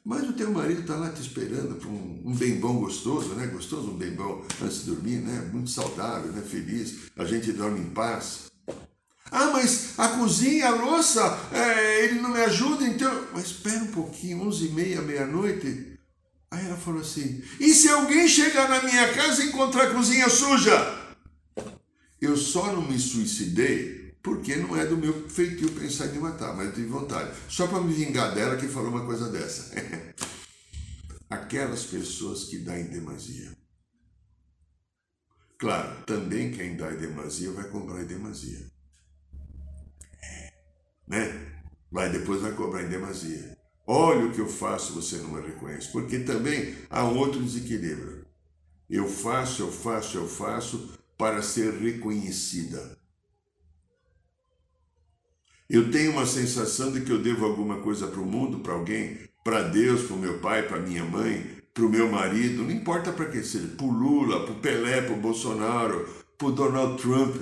mas 0.04 0.28
o 0.28 0.32
teu 0.32 0.52
marido 0.52 0.82
está 0.82 0.94
lá 0.94 1.10
te 1.10 1.20
esperando 1.20 1.80
para 1.80 1.88
um, 1.88 2.22
um 2.26 2.36
bem 2.36 2.60
bom 2.60 2.78
gostoso, 2.78 3.30
né? 3.30 3.48
Gostoso, 3.48 3.90
um 3.90 3.96
bem 3.96 4.12
bom 4.12 4.46
antes 4.62 4.84
de 4.84 4.92
dormir, 4.92 5.16
né? 5.16 5.50
Muito 5.52 5.70
saudável, 5.70 6.30
né? 6.30 6.42
Feliz, 6.42 7.10
a 7.16 7.24
gente 7.24 7.50
dorme 7.50 7.80
em 7.80 7.90
paz. 7.90 8.49
Ah, 9.30 9.50
mas 9.52 9.94
a 9.96 10.08
cozinha, 10.08 10.68
a 10.68 10.74
louça, 10.74 11.38
é, 11.52 12.04
ele 12.04 12.20
não 12.20 12.30
me 12.30 12.40
ajuda, 12.40 12.84
então. 12.84 13.28
Mas 13.32 13.46
espera 13.46 13.84
um 13.84 13.92
pouquinho, 13.92 14.42
onze 14.42 14.66
e 14.66 14.70
meia, 14.70 15.00
meia-noite. 15.00 15.98
Aí 16.50 16.66
ela 16.66 16.76
falou 16.76 17.00
assim: 17.00 17.42
e 17.60 17.72
se 17.72 17.88
alguém 17.88 18.26
chegar 18.26 18.68
na 18.68 18.82
minha 18.82 19.12
casa 19.14 19.44
e 19.44 19.48
encontrar 19.48 19.84
a 19.84 19.94
cozinha 19.94 20.28
suja? 20.28 20.98
Eu 22.20 22.36
só 22.36 22.72
não 22.72 22.82
me 22.82 22.98
suicidei 22.98 24.14
porque 24.22 24.56
não 24.56 24.76
é 24.76 24.84
do 24.84 24.96
meu 24.96 25.28
feitio 25.28 25.70
pensar 25.72 26.06
em 26.06 26.12
me 26.12 26.18
matar, 26.18 26.54
mas 26.54 26.66
eu 26.66 26.72
tive 26.74 26.88
vontade. 26.88 27.34
Só 27.48 27.66
para 27.66 27.80
me 27.80 27.94
vingar 27.94 28.34
dela 28.34 28.56
que 28.56 28.68
falou 28.68 28.90
uma 28.90 29.06
coisa 29.06 29.30
dessa. 29.30 29.72
Aquelas 31.30 31.84
pessoas 31.84 32.44
que 32.44 32.58
dão 32.58 32.76
em 32.76 32.84
demasia. 32.84 33.56
Claro, 35.56 36.04
também 36.04 36.50
quem 36.50 36.76
dá 36.76 36.92
em 36.92 36.96
demasia 36.96 37.52
vai 37.52 37.68
comprar 37.68 38.02
em 38.02 38.06
demasia. 38.06 38.66
Né? 41.10 41.40
Vai 41.90 42.08
depois 42.08 42.40
vai 42.40 42.52
cobrar 42.52 42.84
em 42.84 42.88
demasia. 42.88 43.58
Olha 43.84 44.26
o 44.26 44.32
que 44.32 44.38
eu 44.38 44.48
faço, 44.48 44.94
você 44.94 45.16
não 45.16 45.32
me 45.32 45.40
reconhece. 45.40 45.90
Porque 45.90 46.20
também 46.20 46.76
há 46.88 47.04
um 47.04 47.18
outro 47.18 47.42
desequilíbrio. 47.42 48.24
Eu 48.88 49.08
faço, 49.08 49.62
eu 49.62 49.72
faço, 49.72 50.16
eu 50.16 50.28
faço 50.28 50.96
para 51.18 51.42
ser 51.42 51.74
reconhecida. 51.74 52.96
Eu 55.68 55.90
tenho 55.90 56.12
uma 56.12 56.26
sensação 56.26 56.92
de 56.92 57.00
que 57.00 57.10
eu 57.10 57.20
devo 57.20 57.44
alguma 57.44 57.80
coisa 57.80 58.06
para 58.06 58.20
o 58.20 58.26
mundo, 58.26 58.60
para 58.60 58.74
alguém, 58.74 59.18
para 59.44 59.62
Deus, 59.62 60.02
para 60.02 60.14
o 60.14 60.18
meu 60.18 60.38
pai, 60.38 60.62
para 60.62 60.78
minha 60.78 61.04
mãe, 61.04 61.58
para 61.74 61.84
o 61.84 61.88
meu 61.88 62.10
marido, 62.10 62.62
não 62.62 62.70
importa 62.70 63.12
para 63.12 63.26
quem 63.26 63.42
seja, 63.42 63.68
para 63.68 63.86
o 63.86 63.90
Lula, 63.90 64.44
para 64.44 64.52
o 64.52 64.60
Pelé, 64.60 65.00
para 65.02 65.14
o 65.14 65.20
Bolsonaro, 65.20 66.08
para 66.36 66.48
o 66.48 66.52
Donald 66.52 67.00
Trump, 67.00 67.36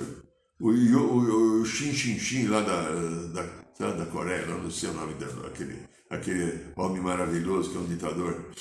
o, 0.59 0.69
o, 0.69 1.61
o, 1.61 1.65
Xin 1.65 1.93
Xin 1.93 2.19
Xin 2.19 2.47
lá 2.47 2.61
da, 2.61 3.43
da, 3.79 3.91
da 3.93 4.05
Coreia, 4.07 4.45
não 4.45 4.69
sei 4.69 4.89
o 4.89 4.93
nome 4.93 5.13
daquele 5.15 5.87
aquele 6.09 6.73
homem 6.75 7.01
maravilhoso 7.01 7.71
que 7.71 7.77
é 7.77 7.79
um 7.79 7.87
ditador. 7.87 8.51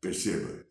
Perceba. 0.00 0.64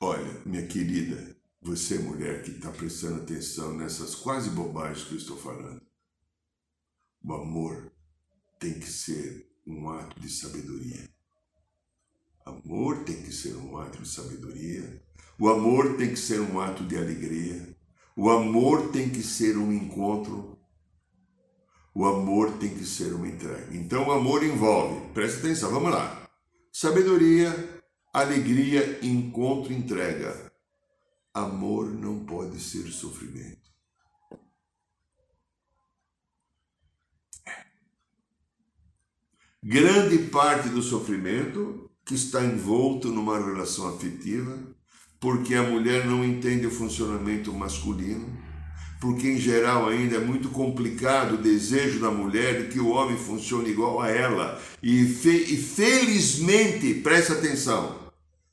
Olha, 0.00 0.42
minha 0.44 0.66
querida, 0.66 1.36
você 1.60 1.98
mulher 1.98 2.42
que 2.42 2.50
está 2.50 2.70
prestando 2.72 3.22
atenção 3.22 3.76
nessas 3.76 4.14
quase 4.14 4.50
bobagens 4.50 5.06
que 5.06 5.14
eu 5.14 5.18
estou 5.18 5.36
falando. 5.36 5.80
O 7.22 7.32
amor 7.32 7.92
tem 8.58 8.80
que 8.80 8.86
ser 8.86 9.48
um 9.66 9.88
ato 9.88 10.18
de 10.18 10.28
sabedoria. 10.28 11.08
Amor 12.44 13.04
tem 13.04 13.22
que 13.22 13.32
ser 13.32 13.54
um 13.56 13.76
ato 13.78 14.02
de 14.02 14.08
sabedoria. 14.08 15.02
O 15.38 15.48
amor 15.48 15.96
tem 15.96 16.10
que 16.10 16.18
ser 16.18 16.40
um 16.40 16.60
ato 16.60 16.84
de 16.84 16.96
alegria. 16.96 17.76
O 18.16 18.28
amor 18.30 18.90
tem 18.90 19.08
que 19.08 19.22
ser 19.22 19.56
um 19.56 19.72
encontro. 19.72 20.58
O 21.94 22.04
amor 22.04 22.58
tem 22.58 22.74
que 22.74 22.84
ser 22.84 23.12
uma 23.12 23.28
entrega. 23.28 23.74
Então 23.76 24.08
o 24.08 24.12
amor 24.12 24.42
envolve, 24.42 25.12
presta 25.12 25.40
atenção, 25.40 25.70
vamos 25.70 25.90
lá. 25.90 26.28
Sabedoria, 26.72 27.82
alegria, 28.12 28.98
encontro, 29.04 29.72
entrega. 29.72 30.52
Amor 31.34 31.86
não 31.86 32.24
pode 32.24 32.58
ser 32.60 32.86
sofrimento. 32.88 33.70
Grande 39.62 40.18
parte 40.30 40.68
do 40.70 40.82
sofrimento 40.82 41.91
que 42.04 42.14
está 42.14 42.44
envolto 42.44 43.08
numa 43.08 43.38
relação 43.38 43.88
afetiva 43.88 44.58
porque 45.22 45.54
a 45.54 45.62
mulher 45.62 46.04
não 46.04 46.24
entende 46.24 46.66
o 46.66 46.70
funcionamento 46.70 47.52
masculino, 47.52 48.26
porque 49.00 49.28
em 49.28 49.38
geral 49.38 49.88
ainda 49.88 50.16
é 50.16 50.18
muito 50.18 50.48
complicado 50.48 51.34
o 51.34 51.38
desejo 51.38 52.00
da 52.00 52.10
mulher 52.10 52.60
de 52.60 52.72
que 52.72 52.80
o 52.80 52.88
homem 52.88 53.16
funcione 53.16 53.70
igual 53.70 54.00
a 54.00 54.10
ela. 54.10 54.60
E, 54.82 55.06
fe 55.06 55.54
e 55.54 55.56
felizmente, 55.56 56.94
presta 56.94 57.34
atenção, 57.34 58.00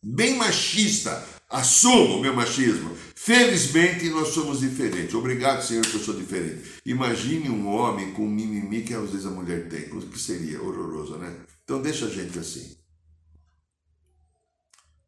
bem 0.04 0.36
machista, 0.36 1.28
assumo 1.50 2.18
o 2.18 2.22
meu 2.22 2.36
machismo. 2.36 2.92
Felizmente 3.16 4.08
nós 4.12 4.28
somos 4.28 4.60
diferentes. 4.60 5.16
Obrigado, 5.16 5.66
Senhor, 5.66 5.84
que 5.84 5.96
eu 5.96 6.00
sou 6.00 6.14
diferente. 6.14 6.70
Imagine 6.86 7.50
um 7.50 7.68
homem 7.68 8.12
com 8.12 8.28
mimimi 8.28 8.84
que 8.84 8.94
às 8.94 9.10
vezes 9.10 9.26
a 9.26 9.32
mulher 9.32 9.68
tem, 9.70 9.92
o 9.92 10.02
que 10.02 10.20
seria 10.20 10.62
horroroso, 10.62 11.18
né? 11.18 11.34
Então 11.64 11.82
deixa 11.82 12.06
a 12.06 12.10
gente 12.10 12.38
assim. 12.38 12.79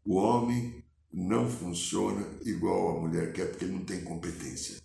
O 0.05 0.15
homem 0.15 0.83
não 1.13 1.49
funciona 1.49 2.25
igual 2.43 2.97
a 2.97 3.01
mulher 3.01 3.33
quer 3.33 3.49
porque 3.49 3.65
ele 3.65 3.73
não 3.73 3.85
tem 3.85 4.03
competência. 4.03 4.81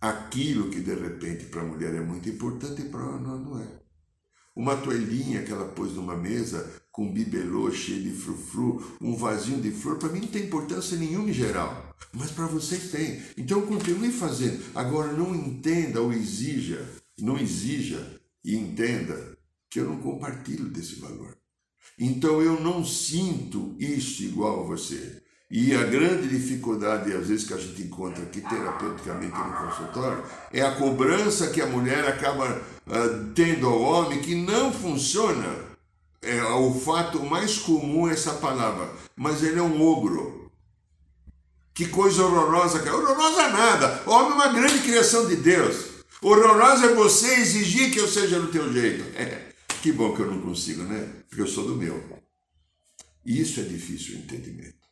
Aquilo 0.00 0.70
que 0.70 0.80
de 0.80 0.94
repente 0.94 1.44
para 1.44 1.62
a 1.62 1.66
mulher 1.66 1.94
é 1.94 2.00
muito 2.00 2.28
importante, 2.28 2.82
para 2.82 3.00
ela 3.00 3.18
não 3.20 3.60
é. 3.60 3.82
Uma 4.54 4.76
toalhinha 4.76 5.42
que 5.44 5.52
ela 5.52 5.68
pôs 5.68 5.92
numa 5.92 6.16
mesa 6.16 6.82
com 6.90 7.10
bibelô 7.10 7.70
cheio 7.70 8.02
de 8.02 8.10
frufru, 8.10 8.98
um 9.00 9.16
vasinho 9.16 9.62
de 9.62 9.70
flor, 9.70 9.98
para 9.98 10.10
mim 10.10 10.20
não 10.20 10.28
tem 10.28 10.44
importância 10.44 10.98
nenhuma 10.98 11.30
em 11.30 11.32
geral. 11.32 11.94
Mas 12.12 12.30
para 12.32 12.46
vocês 12.46 12.90
tem. 12.90 13.22
Então 13.36 13.64
continue 13.64 14.12
fazendo. 14.12 14.62
Agora 14.74 15.12
não 15.12 15.34
entenda 15.34 16.00
ou 16.02 16.12
exija, 16.12 16.86
não 17.18 17.38
exija 17.38 18.20
E 18.44 18.56
entenda 18.56 19.38
que 19.70 19.78
eu 19.78 19.84
não 19.84 20.00
compartilho 20.00 20.68
desse 20.68 20.96
valor. 20.96 21.38
Então 22.02 22.42
eu 22.42 22.60
não 22.60 22.84
sinto 22.84 23.76
isso 23.78 24.24
igual 24.24 24.64
a 24.64 24.66
você. 24.66 25.22
E 25.48 25.72
a 25.72 25.84
grande 25.84 26.26
dificuldade, 26.26 27.12
às 27.12 27.28
vezes, 27.28 27.46
que 27.46 27.54
a 27.54 27.58
gente 27.58 27.82
encontra 27.82 28.24
aqui 28.24 28.40
terapeuticamente 28.40 29.38
no 29.38 29.52
consultório, 29.52 30.24
é 30.52 30.62
a 30.62 30.74
cobrança 30.74 31.50
que 31.50 31.60
a 31.60 31.66
mulher 31.66 32.04
acaba 32.08 32.60
uh, 32.86 33.32
tendo 33.36 33.68
ao 33.68 33.80
homem 33.80 34.20
que 34.20 34.34
não 34.34 34.72
funciona. 34.72 35.70
É, 36.20 36.42
o 36.42 36.74
fato 36.74 37.22
mais 37.24 37.58
comum 37.58 38.08
é 38.08 38.14
essa 38.14 38.32
palavra, 38.32 38.88
mas 39.14 39.42
ele 39.44 39.60
é 39.60 39.62
um 39.62 39.80
ogro. 39.80 40.50
Que 41.72 41.86
coisa 41.86 42.24
horrorosa, 42.24 42.80
cara. 42.80 42.96
Horrorosa 42.96 43.48
nada. 43.48 44.02
Homem 44.06 44.32
é 44.32 44.34
uma 44.34 44.48
grande 44.48 44.80
criação 44.80 45.28
de 45.28 45.36
Deus. 45.36 45.86
Horrorosa 46.20 46.86
é 46.86 46.94
você 46.94 47.34
exigir 47.34 47.92
que 47.92 48.00
eu 48.00 48.08
seja 48.08 48.40
do 48.40 48.48
teu 48.48 48.72
jeito. 48.72 49.04
É, 49.16 49.51
que 49.82 49.90
bom 49.90 50.14
que 50.14 50.22
eu 50.22 50.30
não 50.30 50.40
consigo, 50.40 50.84
né? 50.84 51.24
Porque 51.28 51.42
eu 51.42 51.46
sou 51.46 51.66
do 51.66 51.74
meu. 51.74 52.22
Isso 53.26 53.58
é 53.58 53.64
difícil 53.64 54.14
o 54.14 54.18
entendimento. 54.20 54.88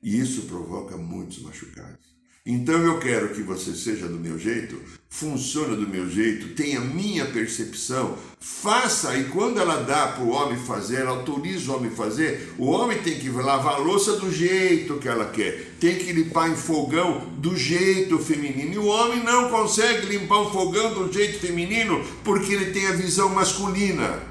E 0.00 0.20
isso 0.20 0.42
provoca 0.42 0.96
muitos 0.96 1.42
machucados. 1.42 2.15
Então 2.48 2.80
eu 2.80 3.00
quero 3.00 3.30
que 3.30 3.42
você 3.42 3.74
seja 3.74 4.06
do 4.06 4.20
meu 4.20 4.38
jeito, 4.38 4.80
funcione 5.08 5.74
do 5.74 5.88
meu 5.88 6.08
jeito, 6.08 6.54
tenha 6.54 6.80
minha 6.80 7.24
percepção, 7.24 8.16
faça, 8.38 9.16
e 9.16 9.24
quando 9.24 9.58
ela 9.58 9.82
dá 9.82 10.06
para 10.06 10.22
o 10.22 10.30
homem 10.30 10.56
fazer, 10.56 11.00
ela 11.00 11.10
autoriza 11.10 11.72
o 11.72 11.76
homem 11.76 11.90
fazer, 11.90 12.52
o 12.56 12.66
homem 12.66 12.98
tem 12.98 13.18
que 13.18 13.28
lavar 13.30 13.74
a 13.74 13.78
louça 13.78 14.12
do 14.20 14.30
jeito 14.30 14.98
que 14.98 15.08
ela 15.08 15.24
quer, 15.24 15.72
tem 15.80 15.96
que 15.96 16.12
limpar 16.12 16.48
em 16.48 16.54
fogão 16.54 17.32
do 17.36 17.56
jeito 17.56 18.16
feminino. 18.20 18.74
E 18.74 18.78
o 18.78 18.86
homem 18.86 19.24
não 19.24 19.50
consegue 19.50 20.06
limpar 20.06 20.42
um 20.42 20.50
fogão 20.52 20.94
do 20.94 21.12
jeito 21.12 21.40
feminino 21.40 22.00
porque 22.22 22.52
ele 22.52 22.70
tem 22.70 22.86
a 22.86 22.92
visão 22.92 23.28
masculina, 23.28 24.22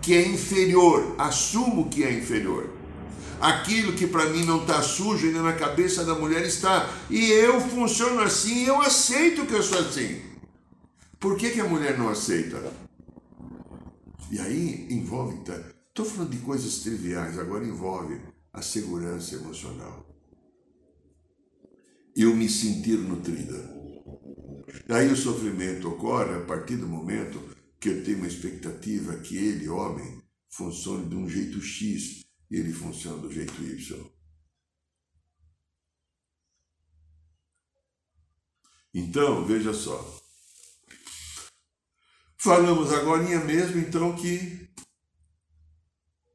que 0.00 0.14
é 0.14 0.24
inferior, 0.24 1.16
assumo 1.18 1.88
que 1.88 2.04
é 2.04 2.12
inferior. 2.12 2.77
Aquilo 3.40 3.92
que 3.92 4.06
para 4.06 4.28
mim 4.30 4.44
não 4.44 4.62
está 4.62 4.82
sujo 4.82 5.26
ainda 5.26 5.42
na 5.42 5.52
cabeça 5.52 6.04
da 6.04 6.14
mulher 6.14 6.44
está. 6.44 6.88
E 7.08 7.30
eu 7.30 7.60
funciono 7.60 8.20
assim, 8.20 8.64
eu 8.64 8.80
aceito 8.80 9.46
que 9.46 9.54
eu 9.54 9.62
sou 9.62 9.78
assim. 9.78 10.20
Por 11.20 11.36
que, 11.36 11.50
que 11.50 11.60
a 11.60 11.68
mulher 11.68 11.96
não 11.96 12.08
aceita? 12.08 12.72
E 14.30 14.38
aí 14.40 14.88
envolve. 14.90 15.38
Estou 15.88 16.04
falando 16.04 16.30
de 16.30 16.38
coisas 16.38 16.78
triviais, 16.80 17.38
agora 17.38 17.64
envolve 17.64 18.20
a 18.52 18.60
segurança 18.60 19.36
emocional. 19.36 20.06
Eu 22.14 22.34
me 22.34 22.48
sentir 22.48 22.98
nutrida. 22.98 23.78
Aí 24.88 25.10
o 25.10 25.16
sofrimento 25.16 25.88
ocorre 25.88 26.34
a 26.34 26.40
partir 26.40 26.76
do 26.76 26.88
momento 26.88 27.40
que 27.80 27.88
eu 27.88 28.04
tenho 28.04 28.18
uma 28.18 28.26
expectativa 28.26 29.14
que 29.18 29.36
ele, 29.36 29.68
homem, 29.68 30.22
funcione 30.50 31.08
de 31.08 31.14
um 31.14 31.28
jeito 31.28 31.60
X 31.60 32.27
e 32.50 32.56
ele 32.56 32.72
funciona 32.72 33.18
do 33.18 33.32
jeito 33.32 33.62
Y. 33.62 34.10
Então, 38.94 39.44
veja 39.44 39.72
só. 39.72 40.18
Falamos 42.36 42.92
agora 42.92 43.22
mesmo, 43.44 43.78
então, 43.78 44.16
que 44.16 44.68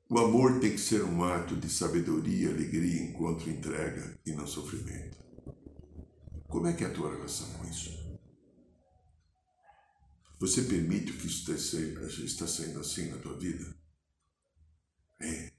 o 0.10 0.20
amor 0.20 0.60
tem 0.60 0.72
que 0.72 0.78
ser 0.78 1.04
um 1.04 1.24
ato 1.24 1.56
de 1.56 1.70
sabedoria, 1.70 2.50
alegria, 2.50 3.02
encontro, 3.02 3.50
entrega 3.50 4.20
e 4.26 4.32
não 4.34 4.46
sofrimento. 4.46 5.18
Como 6.48 6.68
é 6.68 6.74
que 6.74 6.84
é 6.84 6.88
a 6.88 6.94
tua 6.94 7.10
relação 7.10 7.52
com 7.54 7.68
isso? 7.68 7.90
Você 10.40 10.62
permite 10.64 11.14
que 11.14 11.26
isso 11.26 11.52
está 11.52 12.46
sendo 12.46 12.80
assim 12.80 13.10
na 13.10 13.18
tua 13.18 13.36
vida? 13.40 13.76
É. 15.20 15.52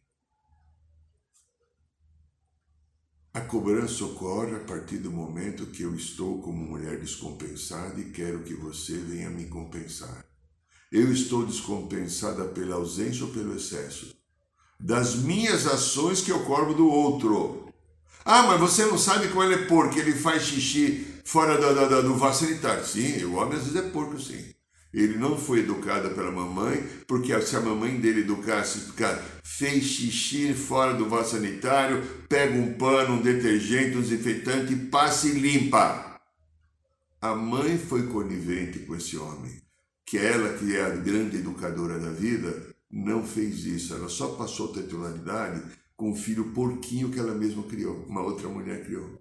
A 3.34 3.40
cobrança 3.40 4.04
ocorre 4.04 4.54
a 4.54 4.60
partir 4.60 4.98
do 4.98 5.10
momento 5.10 5.66
que 5.66 5.82
eu 5.82 5.92
estou 5.96 6.40
como 6.40 6.56
mulher 6.56 7.00
descompensada 7.00 8.00
e 8.00 8.10
quero 8.10 8.44
que 8.44 8.54
você 8.54 8.96
venha 8.96 9.28
me 9.28 9.46
compensar. 9.46 10.24
Eu 10.92 11.12
estou 11.12 11.44
descompensada 11.44 12.44
pela 12.44 12.76
ausência 12.76 13.24
ou 13.24 13.32
pelo 13.32 13.56
excesso 13.56 14.14
das 14.78 15.16
minhas 15.16 15.66
ações 15.66 16.20
que 16.20 16.30
eu 16.30 16.44
cobro 16.44 16.74
do 16.74 16.86
outro. 16.86 17.72
Ah, 18.24 18.44
mas 18.44 18.60
você 18.60 18.86
não 18.86 18.96
sabe 18.96 19.26
como 19.26 19.42
ele 19.42 19.54
é 19.54 19.66
porco, 19.66 19.98
ele 19.98 20.12
faz 20.12 20.44
xixi 20.44 21.04
fora 21.24 21.58
do, 21.58 21.88
do, 21.88 22.02
do 22.10 22.14
vaso 22.14 22.46
sanitário. 22.46 22.86
Sim, 22.86 23.24
o 23.24 23.34
homem 23.34 23.58
às 23.58 23.64
vezes 23.64 23.76
é 23.76 23.90
porco, 23.90 24.16
sim. 24.16 24.54
Ele 24.94 25.18
não 25.18 25.36
foi 25.36 25.58
educado 25.58 26.10
pela 26.10 26.30
mamãe, 26.30 26.80
porque 27.08 27.38
se 27.42 27.56
a 27.56 27.60
mamãe 27.60 27.98
dele 27.98 28.20
educasse, 28.20 28.92
fez 29.42 29.82
xixi 29.82 30.54
fora 30.54 30.94
do 30.94 31.08
vaso 31.08 31.32
sanitário, 31.32 32.00
pega 32.28 32.56
um 32.56 32.74
pano, 32.74 33.14
um 33.14 33.22
detergente, 33.22 33.98
um 33.98 34.00
desinfetante 34.00 34.76
passa 34.76 35.26
e 35.26 35.32
limpa. 35.32 36.20
A 37.20 37.34
mãe 37.34 37.76
foi 37.76 38.06
conivente 38.06 38.78
com 38.80 38.94
esse 38.94 39.16
homem, 39.16 39.60
que 40.06 40.16
ela, 40.16 40.56
que 40.56 40.76
é 40.76 40.84
a 40.84 40.90
grande 40.90 41.38
educadora 41.38 41.98
da 41.98 42.10
vida, 42.10 42.72
não 42.88 43.26
fez 43.26 43.64
isso. 43.64 43.94
Ela 43.94 44.08
só 44.08 44.28
passou 44.36 44.72
titularidade 44.72 45.60
com 45.96 46.12
o 46.12 46.16
filho 46.16 46.52
porquinho 46.52 47.10
que 47.10 47.18
ela 47.18 47.34
mesma 47.34 47.64
criou, 47.64 48.04
uma 48.08 48.22
outra 48.22 48.48
mulher 48.48 48.84
criou. 48.84 49.20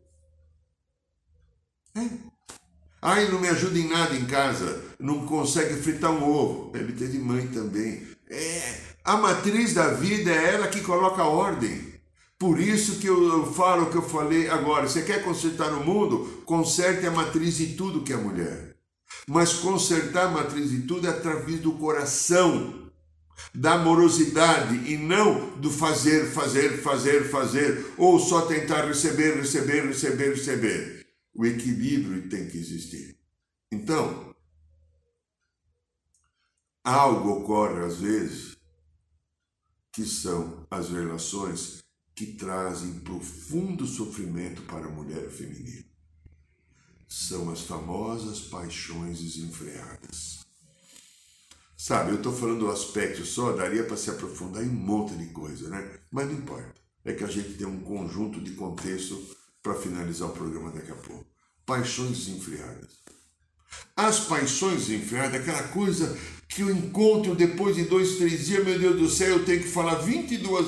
É. 1.95 2.32
Ai, 3.05 3.29
não 3.29 3.41
me 3.41 3.49
ajuda 3.49 3.77
em 3.77 3.89
nada 3.89 4.15
em 4.15 4.23
casa, 4.23 4.81
não 4.97 5.25
consegue 5.25 5.75
fritar 5.75 6.09
um 6.09 6.23
ovo. 6.23 6.71
Ele 6.73 6.93
teve 6.93 7.19
mãe 7.19 7.45
também. 7.47 8.01
É, 8.29 8.77
a 9.03 9.17
matriz 9.17 9.73
da 9.73 9.89
vida 9.89 10.31
é 10.31 10.53
ela 10.53 10.69
que 10.69 10.79
coloca 10.79 11.21
a 11.21 11.27
ordem. 11.27 11.95
Por 12.39 12.57
isso 12.57 12.99
que 12.99 13.07
eu 13.07 13.51
falo 13.51 13.83
o 13.83 13.89
que 13.89 13.97
eu 13.97 14.01
falei 14.01 14.49
agora. 14.49 14.87
Você 14.87 15.01
quer 15.01 15.21
consertar 15.21 15.73
o 15.73 15.83
mundo? 15.83 16.43
Conserte 16.45 17.05
a 17.05 17.11
matriz 17.11 17.57
de 17.57 17.73
tudo 17.73 18.03
que 18.03 18.13
é 18.13 18.15
mulher. 18.15 18.77
Mas 19.27 19.51
consertar 19.51 20.27
a 20.27 20.31
matriz 20.31 20.69
de 20.69 20.83
tudo 20.83 21.05
é 21.05 21.09
através 21.09 21.59
do 21.59 21.73
coração, 21.73 22.89
da 23.53 23.73
amorosidade 23.73 24.75
e 24.89 24.95
não 24.95 25.49
do 25.57 25.69
fazer, 25.69 26.27
fazer, 26.27 26.81
fazer, 26.81 27.29
fazer, 27.29 27.85
ou 27.97 28.17
só 28.17 28.43
tentar 28.43 28.85
receber, 28.85 29.35
receber, 29.35 29.87
receber, 29.87 30.29
receber. 30.29 31.02
O 31.33 31.45
equilíbrio 31.45 32.29
tem 32.29 32.47
que 32.47 32.57
existir. 32.57 33.17
Então, 33.71 34.35
algo 36.83 37.41
ocorre 37.41 37.83
às 37.83 37.97
vezes 37.97 38.55
que 39.91 40.05
são 40.05 40.67
as 40.69 40.89
relações 40.89 41.83
que 42.15 42.33
trazem 42.33 42.99
profundo 42.99 43.85
sofrimento 43.87 44.61
para 44.63 44.85
a 44.85 44.91
mulher 44.91 45.29
feminina. 45.29 45.85
São 47.07 47.51
as 47.51 47.61
famosas 47.61 48.41
paixões 48.41 49.19
desenfreadas. 49.21 50.43
Sabe, 51.75 52.11
eu 52.11 52.17
estou 52.17 52.33
falando 52.33 52.61
do 52.61 52.71
aspecto 52.71 53.25
só, 53.25 53.51
daria 53.53 53.83
para 53.83 53.97
se 53.97 54.09
aprofundar 54.09 54.63
em 54.63 54.69
um 54.69 54.73
monte 54.73 55.15
de 55.15 55.27
coisa, 55.27 55.69
né? 55.69 55.99
Mas 56.11 56.27
não 56.27 56.37
importa. 56.37 56.81
É 57.03 57.13
que 57.13 57.23
a 57.23 57.27
gente 57.27 57.55
tem 57.55 57.67
um 57.67 57.81
conjunto 57.81 58.39
de 58.39 58.51
contexto 58.53 59.15
para 59.63 59.73
finalizar 59.75 60.27
o 60.27 60.33
programa 60.33 60.69
daqui 60.71 60.91
a 60.91 60.95
pouco. 60.95 61.25
Paixões 61.65 62.25
desenfreadas. 62.25 63.01
As 63.95 64.19
paixões 64.19 64.87
desenfreadas, 64.87 65.41
aquela 65.41 65.63
coisa 65.69 66.17
que 66.49 66.61
eu 66.61 66.69
encontro 66.69 67.33
depois 67.33 67.77
de 67.77 67.85
dois, 67.85 68.17
três 68.17 68.45
dias, 68.45 68.63
meu 68.63 68.77
Deus 68.77 68.99
do 68.99 69.09
céu, 69.09 69.29
eu 69.29 69.45
tenho 69.45 69.63
que 69.63 69.69
falar 69.69 69.95
22 69.95 70.67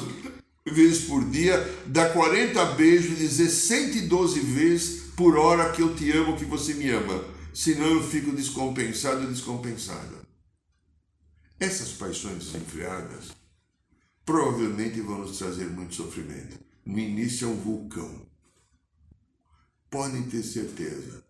vezes 0.65 1.05
por 1.05 1.23
dia, 1.29 1.61
dar 1.85 2.13
40 2.13 2.63
beijos 2.73 3.11
e 3.11 3.27
dizer 3.27 3.49
112 3.49 4.39
vezes 4.39 5.03
por 5.15 5.37
hora 5.37 5.71
que 5.71 5.81
eu 5.81 5.93
te 5.93 6.11
amo, 6.11 6.37
que 6.37 6.45
você 6.45 6.73
me 6.73 6.89
ama. 6.89 7.23
Senão 7.53 7.87
eu 7.87 8.03
fico 8.03 8.31
descompensado, 8.31 9.27
descompensada. 9.27 10.25
Essas 11.59 11.89
paixões 11.89 12.45
desenfreadas 12.45 13.31
provavelmente 14.25 14.99
vão 15.01 15.19
nos 15.19 15.37
trazer 15.37 15.67
muito 15.67 15.95
sofrimento. 15.95 16.57
No 16.85 16.97
início 16.97 17.47
é 17.47 17.51
um 17.51 17.55
vulcão 17.55 18.25
podem 19.95 20.23
ter 20.23 20.43
certeza. 20.43 21.23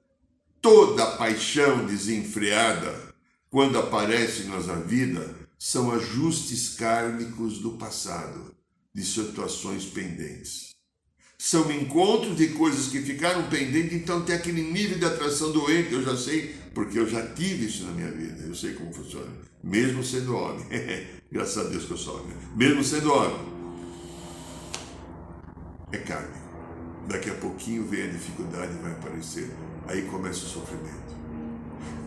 Toda 0.60 1.18
paixão 1.18 1.86
desenfreada, 1.86 3.14
quando 3.48 3.78
aparece 3.78 4.42
em 4.42 4.48
nossa 4.48 4.76
vida, 4.78 5.36
são 5.60 5.92
ajustes 5.92 6.70
kármicos 6.70 7.60
do 7.60 7.74
passado, 7.74 8.56
de 8.92 9.06
situações 9.06 9.86
pendentes. 9.86 10.74
São 11.38 11.72
encontros 11.72 12.36
de 12.36 12.48
coisas 12.50 12.88
que 12.88 13.04
ficaram 13.04 13.48
pendentes, 13.50 13.94
então 13.94 14.26
tem 14.26 14.34
aquele 14.34 14.64
nível 14.64 14.98
de 14.98 15.06
atração 15.06 15.52
doente, 15.52 15.94
eu 15.94 16.02
já 16.02 16.18
sei, 16.18 16.56
porque 16.74 16.98
eu 16.98 17.08
já 17.08 17.24
tive 17.34 17.68
isso 17.68 17.84
na 17.84 17.92
minha 17.92 18.12
vida, 18.12 18.46
eu 18.48 18.56
sei 18.56 18.74
como 18.74 18.92
funciona, 18.92 19.32
mesmo 19.64 20.04
sendo 20.04 20.36
homem. 20.36 20.66
Graças 21.32 21.58
a 21.64 21.70
Deus 21.70 21.86
que 21.86 21.92
eu 21.92 21.98
sou 21.98 22.20
homem. 22.20 22.36
Mesmo 22.56 22.84
sendo 22.84 23.14
homem. 23.14 23.54
É 25.92 25.98
kármico. 26.00 26.45
Daqui 27.08 27.30
a 27.30 27.36
pouquinho 27.36 27.86
vem 27.86 28.04
a 28.04 28.12
dificuldade 28.12 28.74
vai 28.82 28.92
aparecer. 28.92 29.50
Aí 29.88 30.04
começa 30.04 30.46
o 30.46 30.50
sofrimento. 30.50 31.16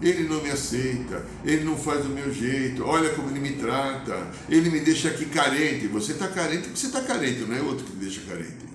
ele 0.00 0.28
não 0.28 0.42
me 0.42 0.50
aceita, 0.50 1.26
ele 1.44 1.64
não 1.64 1.76
faz 1.76 2.04
do 2.04 2.10
meu 2.10 2.32
jeito, 2.32 2.84
olha 2.84 3.12
como 3.14 3.30
ele 3.30 3.40
me 3.40 3.56
trata, 3.56 4.30
ele 4.48 4.70
me 4.70 4.80
deixa 4.80 5.08
aqui 5.08 5.26
carente. 5.26 5.86
Você 5.88 6.12
está 6.12 6.28
carente 6.28 6.64
porque 6.64 6.78
você 6.78 6.86
está 6.86 7.02
carente, 7.02 7.40
não 7.40 7.56
é 7.56 7.62
outro 7.62 7.84
que 7.84 7.92
me 7.92 8.00
deixa 8.04 8.20
carente. 8.22 8.66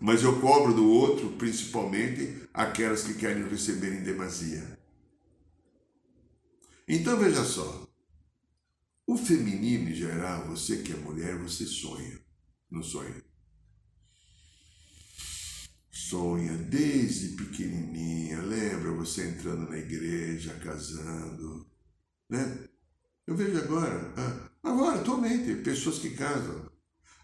Mas 0.00 0.22
eu 0.22 0.40
cobro 0.40 0.72
do 0.72 0.86
outro, 0.88 1.30
principalmente 1.32 2.42
aquelas 2.54 3.02
que 3.02 3.14
querem 3.14 3.48
receber 3.48 3.92
em 3.92 4.02
demasia. 4.02 4.78
Então 6.86 7.18
veja 7.18 7.44
só, 7.44 7.86
o 9.06 9.16
feminino 9.16 9.90
em 9.90 9.94
geral, 9.94 10.46
você 10.46 10.78
que 10.78 10.92
é 10.92 10.96
mulher, 10.96 11.36
você 11.36 11.66
sonha, 11.66 12.18
não 12.70 12.82
sonha? 12.82 13.27
Sonha 16.08 16.54
desde 16.56 17.36
pequenininha, 17.36 18.40
lembra 18.40 18.92
você 18.92 19.28
entrando 19.28 19.68
na 19.68 19.76
igreja, 19.76 20.54
casando, 20.64 21.66
né? 22.30 22.60
Eu 23.26 23.36
vejo 23.36 23.58
agora, 23.58 24.10
ah, 24.16 24.48
agora, 24.62 25.00
atualmente, 25.00 25.56
pessoas 25.56 25.98
que 25.98 26.08
casam, 26.08 26.64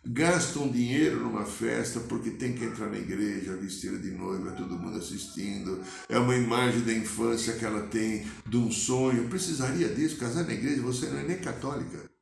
gastam 0.04 0.70
dinheiro 0.70 1.20
numa 1.20 1.46
festa 1.46 1.98
porque 2.00 2.32
tem 2.32 2.52
que 2.52 2.62
entrar 2.62 2.90
na 2.90 2.98
igreja 2.98 3.56
vestida 3.56 3.98
de 3.98 4.10
noiva, 4.10 4.52
todo 4.52 4.78
mundo 4.78 4.98
assistindo. 4.98 5.82
É 6.06 6.18
uma 6.18 6.36
imagem 6.36 6.82
da 6.82 6.92
infância 6.92 7.54
que 7.54 7.64
ela 7.64 7.86
tem, 7.86 8.26
de 8.46 8.58
um 8.58 8.70
sonho. 8.70 9.30
Precisaria 9.30 9.88
disso, 9.88 10.18
casar 10.18 10.44
na 10.44 10.52
igreja, 10.52 10.82
você 10.82 11.08
não 11.08 11.20
é 11.20 11.22
nem 11.22 11.38
católica. 11.38 12.12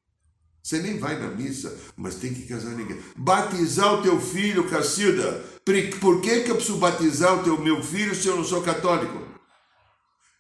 Você 0.62 0.79
nem 0.79 0.96
vai 0.96 1.18
na 1.18 1.29
missa, 1.29 1.77
mas 1.96 2.14
tem 2.14 2.33
que 2.33 2.46
casar 2.46 2.70
na 2.70 2.83
igreja. 2.83 3.03
Batizar 3.16 3.94
o 3.94 4.03
teu 4.03 4.20
filho, 4.20 4.70
Cacilda. 4.70 5.44
Por 5.64 6.20
que, 6.20 6.40
que 6.40 6.51
eu 6.51 6.57
preciso 6.57 6.79
batizar 6.79 7.38
o 7.38 7.44
teu 7.44 7.59
meu 7.59 7.83
filho 7.83 8.14
se 8.14 8.27
eu 8.27 8.37
não 8.37 8.44
sou 8.44 8.62
católico? 8.62 9.22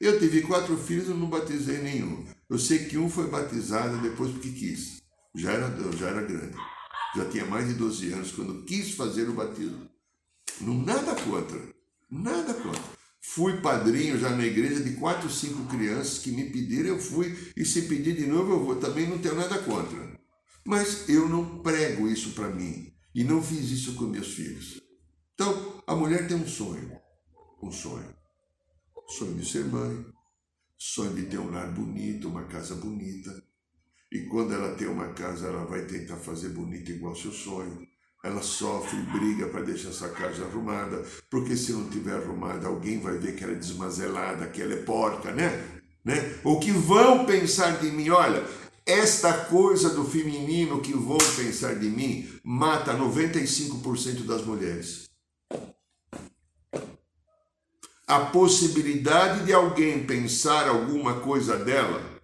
Eu 0.00 0.18
tive 0.18 0.42
quatro 0.42 0.76
filhos 0.76 1.08
e 1.08 1.10
não 1.10 1.28
batizei 1.28 1.78
nenhum. 1.78 2.26
Eu 2.50 2.58
sei 2.58 2.86
que 2.86 2.98
um 2.98 3.08
foi 3.08 3.28
batizado 3.28 3.98
depois 3.98 4.32
porque 4.32 4.50
quis. 4.50 5.00
Já 5.34 5.52
era, 5.52 5.92
já 5.96 6.08
era 6.08 6.22
grande 6.22 6.56
já 7.14 7.26
tinha 7.26 7.44
mais 7.44 7.68
de 7.68 7.74
12 7.74 8.12
anos, 8.12 8.32
quando 8.32 8.64
quis 8.64 8.92
fazer 8.92 9.28
o 9.28 9.34
batismo. 9.34 9.88
Não, 10.60 10.74
nada 10.82 11.14
contra, 11.14 11.60
nada 12.10 12.54
contra. 12.54 13.02
Fui 13.20 13.60
padrinho 13.60 14.18
já 14.18 14.30
na 14.30 14.44
igreja 14.44 14.82
de 14.82 14.94
quatro, 14.94 15.30
cinco 15.30 15.66
crianças 15.66 16.18
que 16.18 16.32
me 16.32 16.50
pediram, 16.50 16.90
eu 16.90 16.98
fui, 16.98 17.36
e 17.56 17.64
se 17.64 17.82
pedir 17.82 18.16
de 18.16 18.26
novo 18.26 18.52
eu 18.52 18.64
vou, 18.64 18.76
também 18.76 19.06
não 19.06 19.18
tenho 19.18 19.36
nada 19.36 19.58
contra. 19.58 20.20
Mas 20.64 21.08
eu 21.08 21.28
não 21.28 21.58
prego 21.58 22.08
isso 22.08 22.30
para 22.30 22.48
mim, 22.48 22.92
e 23.14 23.22
não 23.22 23.42
fiz 23.42 23.70
isso 23.70 23.94
com 23.94 24.04
meus 24.04 24.34
filhos. 24.34 24.81
Então, 25.42 25.82
a 25.88 25.96
mulher 25.96 26.28
tem 26.28 26.36
um 26.36 26.46
sonho, 26.46 26.96
um 27.60 27.72
sonho. 27.72 28.14
Sonho 29.08 29.34
de 29.34 29.44
ser 29.44 29.64
mãe, 29.64 30.06
sonho 30.78 31.16
de 31.16 31.26
ter 31.26 31.38
um 31.38 31.50
lar 31.50 31.66
bonito, 31.72 32.28
uma 32.28 32.44
casa 32.44 32.76
bonita, 32.76 33.42
e 34.12 34.20
quando 34.26 34.54
ela 34.54 34.76
tem 34.76 34.86
uma 34.86 35.08
casa, 35.08 35.48
ela 35.48 35.64
vai 35.64 35.84
tentar 35.84 36.14
fazer 36.14 36.50
bonita 36.50 36.92
igual 36.92 37.16
seu 37.16 37.32
sonho. 37.32 37.84
Ela 38.22 38.40
sofre, 38.40 38.96
briga 39.02 39.48
para 39.48 39.62
deixar 39.62 39.88
essa 39.88 40.10
casa 40.10 40.44
arrumada, 40.44 41.04
porque 41.28 41.56
se 41.56 41.72
não 41.72 41.90
tiver 41.90 42.14
arrumada, 42.14 42.68
alguém 42.68 43.00
vai 43.00 43.18
ver 43.18 43.34
que 43.34 43.42
ela 43.42 43.54
é 43.54 43.56
desmazelada, 43.56 44.46
que 44.46 44.62
ela 44.62 44.74
é 44.74 44.84
porca, 44.84 45.32
né? 45.32 45.82
né? 46.04 46.38
Que 46.60 46.70
vão 46.70 47.26
pensar 47.26 47.80
de 47.80 47.90
mim, 47.90 48.10
olha, 48.10 48.46
esta 48.86 49.46
coisa 49.46 49.90
do 49.90 50.04
feminino 50.04 50.80
que 50.80 50.92
vão 50.92 51.18
pensar 51.18 51.74
de 51.74 51.88
mim 51.88 52.28
mata 52.44 52.96
95% 52.96 54.24
das 54.24 54.44
mulheres. 54.44 55.10
A 58.12 58.26
possibilidade 58.26 59.46
de 59.46 59.54
alguém 59.54 60.04
pensar 60.04 60.68
alguma 60.68 61.20
coisa 61.20 61.56
dela 61.56 62.20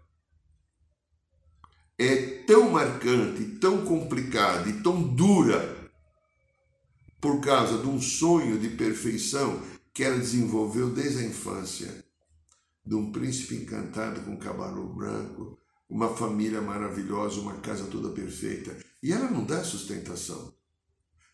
é 1.97 2.45
tão 2.47 2.69
marcante, 2.69 3.57
tão 3.59 3.87
complicada 3.87 4.69
e 4.69 4.83
tão 4.83 5.03
dura 5.03 5.91
por 7.19 7.41
causa 7.41 7.79
de 7.79 7.89
um 7.89 7.99
sonho 7.99 8.59
de 8.59 8.69
perfeição 8.69 9.63
que 9.95 10.05
ela 10.05 10.19
desenvolveu 10.19 10.91
desde 10.91 11.21
a 11.21 11.27
infância, 11.27 12.05
de 12.85 12.95
um 12.95 13.11
príncipe 13.11 13.55
encantado 13.55 14.21
com 14.21 14.37
cabelo 14.37 14.93
branco, 14.93 15.59
uma 15.89 16.15
família 16.15 16.61
maravilhosa, 16.61 17.41
uma 17.41 17.61
casa 17.61 17.87
toda 17.87 18.11
perfeita. 18.11 18.77
E 19.03 19.11
ela 19.11 19.31
não 19.31 19.43
dá 19.43 19.65
sustentação, 19.65 20.53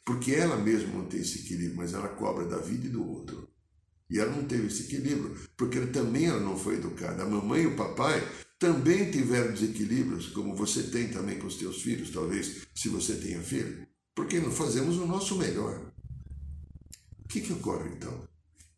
porque 0.05 0.33
ela 0.33 0.57
mesma 0.57 0.95
não 0.95 1.07
tem 1.07 1.23
esse 1.23 1.41
equilíbrio, 1.41 1.77
mas 1.77 1.93
ela 1.93 2.07
cobra 2.07 2.47
da 2.47 2.59
vida 2.59 2.87
e 2.87 2.91
do 2.91 3.05
outro. 3.05 3.44
E 4.11 4.19
ela 4.19 4.35
não 4.35 4.45
teve 4.45 4.67
esse 4.67 4.85
equilíbrio, 4.85 5.37
porque 5.57 5.81
também 5.87 6.27
ela 6.27 6.41
não 6.41 6.57
foi 6.57 6.75
educada. 6.75 7.23
A 7.23 7.29
mamãe 7.29 7.63
e 7.63 7.67
o 7.67 7.77
papai 7.77 8.21
também 8.59 9.11
tiveram 9.11 9.53
desequilíbrios, 9.53 10.29
como 10.29 10.55
você 10.55 10.85
tem 10.85 11.09
também 11.09 11.39
com 11.39 11.47
os 11.47 11.57
teus 11.57 11.83
filhos, 11.83 12.11
talvez, 12.11 12.67
se 12.75 12.89
você 12.89 13.17
tenha 13.17 13.43
filho, 13.43 13.87
porque 14.15 14.39
não 14.41 14.51
fazemos 14.51 14.97
o 14.99 15.07
nosso 15.07 15.37
melhor. 15.37 15.93
O 17.25 17.29
que, 17.29 17.41
que 17.41 17.53
ocorre 17.53 17.91
então? 17.91 18.29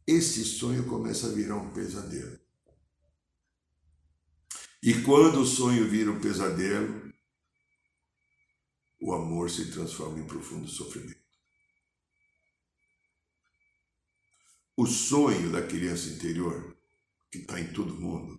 Esse 0.06 0.44
sonho 0.44 0.84
começa 0.84 1.26
a 1.26 1.32
virar 1.32 1.56
um 1.56 1.70
pesadelo. 1.70 2.38
E 4.82 4.94
quando 5.02 5.40
o 5.40 5.46
sonho 5.46 5.88
vira 5.88 6.10
um 6.10 6.20
pesadelo, 6.20 7.12
o 9.00 9.12
amor 9.12 9.50
se 9.50 9.70
transforma 9.70 10.18
em 10.18 10.24
profundo 10.24 10.68
sofrimento. 10.68 11.15
O 14.76 14.84
sonho 14.86 15.50
da 15.50 15.62
criança 15.62 16.10
interior, 16.10 16.76
que 17.30 17.38
está 17.38 17.58
em 17.58 17.72
todo 17.72 17.98
mundo, 17.98 18.38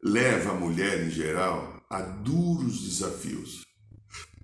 leva 0.00 0.52
a 0.52 0.54
mulher 0.54 1.04
em 1.04 1.10
geral 1.10 1.84
a 1.90 2.00
duros 2.00 2.80
desafios. 2.82 3.64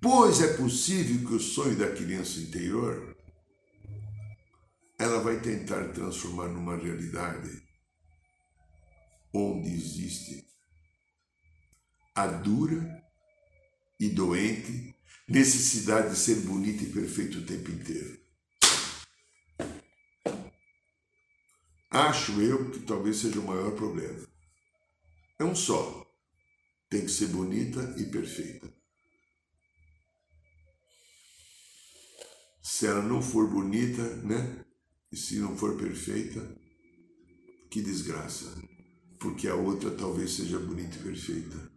Pois 0.01 0.41
é 0.41 0.57
possível 0.57 1.25
que 1.25 1.35
o 1.35 1.39
sonho 1.39 1.77
da 1.77 1.89
criança 1.91 2.39
interior 2.39 3.15
ela 4.99 5.21
vai 5.21 5.39
tentar 5.39 5.87
transformar 5.93 6.49
numa 6.49 6.75
realidade 6.75 7.63
onde 9.33 9.69
existe 9.69 10.45
a 12.13 12.27
dura 12.27 13.01
e 13.99 14.09
doente 14.09 14.93
necessidade 15.27 16.09
de 16.09 16.17
ser 16.17 16.41
bonita 16.41 16.83
e 16.83 16.91
perfeita 16.91 17.37
o 17.37 17.45
tempo 17.45 17.71
inteiro. 17.71 18.20
Acho 22.11 22.41
eu 22.41 22.69
que 22.69 22.79
talvez 22.81 23.19
seja 23.19 23.39
o 23.39 23.47
maior 23.47 23.71
problema. 23.71 24.19
É 25.39 25.45
um 25.45 25.55
só. 25.55 26.05
Tem 26.89 27.05
que 27.05 27.09
ser 27.09 27.27
bonita 27.27 27.95
e 27.97 28.03
perfeita. 28.03 28.69
Se 32.61 32.85
ela 32.85 33.01
não 33.01 33.21
for 33.21 33.49
bonita, 33.49 34.03
né? 34.17 34.65
E 35.09 35.15
se 35.15 35.39
não 35.39 35.55
for 35.55 35.77
perfeita, 35.77 36.41
que 37.69 37.81
desgraça. 37.81 38.61
Porque 39.17 39.47
a 39.47 39.55
outra 39.55 39.89
talvez 39.91 40.33
seja 40.33 40.59
bonita 40.59 40.97
e 40.97 41.03
perfeita. 41.03 41.71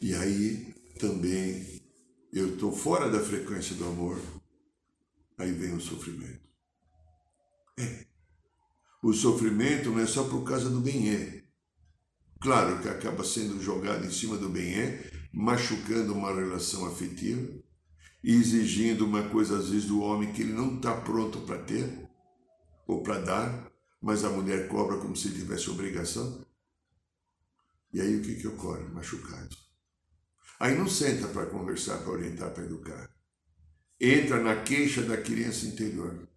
E 0.00 0.14
aí 0.14 0.72
também 1.00 1.82
eu 2.32 2.54
estou 2.54 2.70
fora 2.70 3.10
da 3.10 3.18
frequência 3.18 3.74
do 3.74 3.84
amor, 3.84 4.22
aí 5.36 5.50
vem 5.50 5.74
o 5.74 5.80
sofrimento. 5.80 6.37
O 9.02 9.12
sofrimento 9.12 9.90
não 9.90 10.00
é 10.00 10.06
só 10.06 10.24
por 10.24 10.42
causa 10.44 10.68
do 10.68 10.80
bem-é. 10.80 11.44
Claro 12.40 12.80
que 12.80 12.88
acaba 12.88 13.24
sendo 13.24 13.62
jogado 13.62 14.04
em 14.04 14.10
cima 14.10 14.36
do 14.36 14.48
bem-é, 14.48 15.10
machucando 15.32 16.14
uma 16.14 16.34
relação 16.34 16.86
afetiva 16.86 17.48
e 18.22 18.34
exigindo 18.34 19.04
uma 19.04 19.28
coisa 19.28 19.58
às 19.58 19.68
vezes 19.68 19.86
do 19.86 20.00
homem 20.00 20.32
que 20.32 20.42
ele 20.42 20.52
não 20.52 20.76
está 20.76 21.00
pronto 21.00 21.40
para 21.40 21.62
ter 21.62 22.08
ou 22.86 23.02
para 23.02 23.20
dar, 23.20 23.72
mas 24.00 24.24
a 24.24 24.30
mulher 24.30 24.68
cobra 24.68 24.98
como 24.98 25.16
se 25.16 25.30
tivesse 25.30 25.70
obrigação. 25.70 26.44
E 27.92 28.00
aí 28.00 28.16
o 28.16 28.22
que, 28.22 28.34
que 28.36 28.48
ocorre? 28.48 28.84
Machucado. 28.84 29.56
Aí 30.60 30.76
não 30.76 30.88
senta 30.88 31.28
para 31.28 31.46
conversar, 31.46 31.98
para 31.98 32.12
orientar, 32.12 32.50
para 32.50 32.64
educar. 32.64 33.10
Entra 34.00 34.42
na 34.42 34.62
queixa 34.62 35.02
da 35.02 35.16
criança 35.16 35.66
interior. 35.66 36.28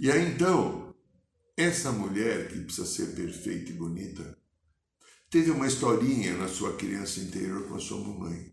E 0.00 0.10
aí 0.10 0.32
então, 0.32 0.94
essa 1.54 1.92
mulher 1.92 2.48
que 2.48 2.58
precisa 2.60 2.86
ser 2.86 3.14
perfeita 3.14 3.70
e 3.70 3.74
bonita, 3.74 4.38
teve 5.28 5.50
uma 5.50 5.66
historinha 5.66 6.38
na 6.38 6.48
sua 6.48 6.74
criança 6.74 7.20
interior 7.20 7.68
com 7.68 7.74
a 7.74 7.78
sua 7.78 7.98
mamãe. 7.98 8.50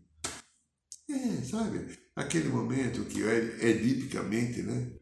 É, 1.08 1.42
sabe? 1.42 1.98
Aquele 2.14 2.50
momento 2.50 3.06
que 3.06 3.22
é, 3.22 3.66
edipicamente, 3.66 4.60
né? 4.60 4.92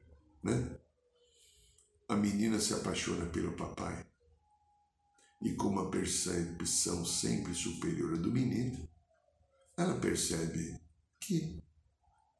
né? 0.40 0.78
A 2.08 2.14
menina 2.14 2.60
se 2.60 2.74
apaixona 2.74 3.26
pelo 3.26 3.56
papai. 3.56 4.06
E 5.42 5.52
com 5.54 5.66
uma 5.66 5.90
percepção 5.90 7.04
sempre 7.04 7.54
superior 7.54 8.14
à 8.14 8.16
do 8.18 8.30
menino, 8.30 8.88
ela 9.76 9.98
percebe 9.98 10.80
que 11.18 11.60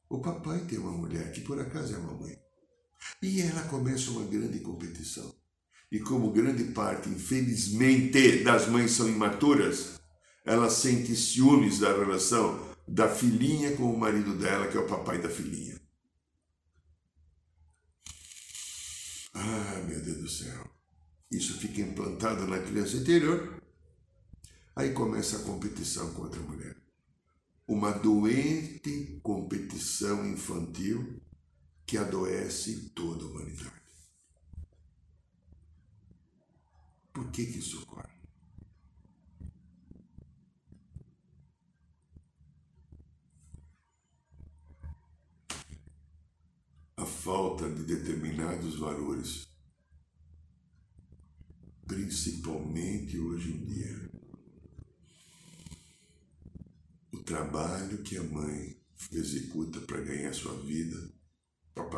o 0.09 0.21
papai 0.21 0.65
tem 0.65 0.79
uma 0.79 0.93
mulher 0.93 1.33
que 1.33 1.41
por 1.41 1.59
acaso 1.59 1.93
é 1.93 1.97
a 1.97 2.01
mamãe. 2.01 2.46
E 3.23 3.41
ela 3.41 3.63
começa 3.65 4.11
uma 4.11 4.25
grande 4.25 4.61
competição. 4.61 5.35
E 5.91 6.01
como 6.01 6.33
grande 6.33 6.65
parte, 6.73 7.09
infelizmente, 7.09 8.43
das 8.43 8.67
mães 8.67 8.91
são 8.93 9.09
imaturas, 9.09 10.01
ela 10.45 10.69
sente 10.69 11.15
ciúmes 11.15 11.79
da 11.79 11.97
relação 11.97 12.75
da 12.87 13.09
filhinha 13.09 13.77
com 13.77 13.85
o 13.85 13.99
marido 13.99 14.37
dela, 14.37 14.69
que 14.69 14.77
é 14.77 14.81
o 14.81 14.87
papai 14.87 15.21
da 15.21 15.29
filhinha. 15.29 15.81
Ah, 19.35 19.83
meu 19.87 20.01
Deus 20.01 20.19
do 20.19 20.29
céu. 20.29 20.71
Isso 21.31 21.59
fica 21.59 21.81
implantado 21.81 22.47
na 22.47 22.59
criança 22.59 22.97
interior. 22.97 23.63
Aí 24.75 24.93
começa 24.93 25.37
a 25.37 25.43
competição 25.43 26.13
com 26.15 26.23
outra 26.23 26.41
mulher. 26.41 26.77
Uma 27.67 27.91
doente 27.91 29.21
competição 29.23 30.25
infantil 30.27 31.21
que 31.87 31.97
adoece 31.97 32.91
toda 32.91 33.25
a 33.25 33.29
humanidade. 33.29 33.77
Por 37.13 37.31
que, 37.31 37.47
que 37.47 37.59
isso 37.61 37.81
ocorre? 37.83 38.17
A 46.97 47.07
falta 47.07 47.71
de 47.71 47.85
determinados 47.85 48.79
valores, 48.79 49.47
principalmente 51.87 53.19
hoje 53.19 53.53
em 53.53 53.65
dia. 53.65 54.11
O 57.13 57.19
trabalho 57.19 58.03
que 58.03 58.17
a 58.17 58.23
mãe 58.25 58.77
executa 59.13 59.81
para 59.81 60.01
ganhar 60.01 60.35
sua 60.35 60.59
vida, 60.63 61.16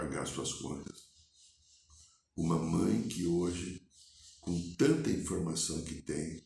pagar 0.09 0.27
suas 0.27 0.55
contas. 0.55 1.09
Uma 2.35 2.59
mãe 2.59 3.03
que 3.03 3.27
hoje 3.27 3.87
com 4.41 4.75
tanta 4.77 5.11
informação 5.11 5.83
que 5.83 5.97
tem, 5.97 6.43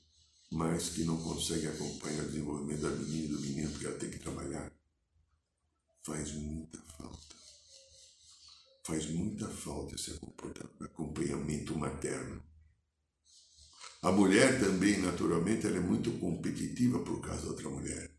mas 0.51 0.89
que 0.89 1.05
não 1.05 1.17
consegue 1.23 1.69
acompanhar 1.69 2.25
o 2.25 2.29
desenvolvimento 2.29 2.81
da 2.81 2.91
menina 2.91 3.25
e 3.25 3.29
do 3.29 3.41
menino 3.41 3.71
porque 3.71 3.87
ela 3.87 3.99
tem 3.99 4.11
que 4.11 4.19
trabalhar, 4.19 4.73
faz 6.05 6.33
muita 6.33 6.79
falta. 6.99 7.37
Faz 8.85 9.07
muita 9.11 9.49
falta 9.49 9.95
esse 9.95 10.19
acompanhamento 10.81 11.79
materno. 11.79 12.43
A 14.03 14.11
mulher 14.11 14.59
também, 14.59 14.99
naturalmente, 14.99 15.69
ela 15.69 15.77
é 15.77 15.81
muito 15.81 16.11
competitiva 16.19 16.99
por 16.99 17.21
causa 17.21 17.43
da 17.43 17.51
outra 17.51 17.71
mulher. 17.71 18.13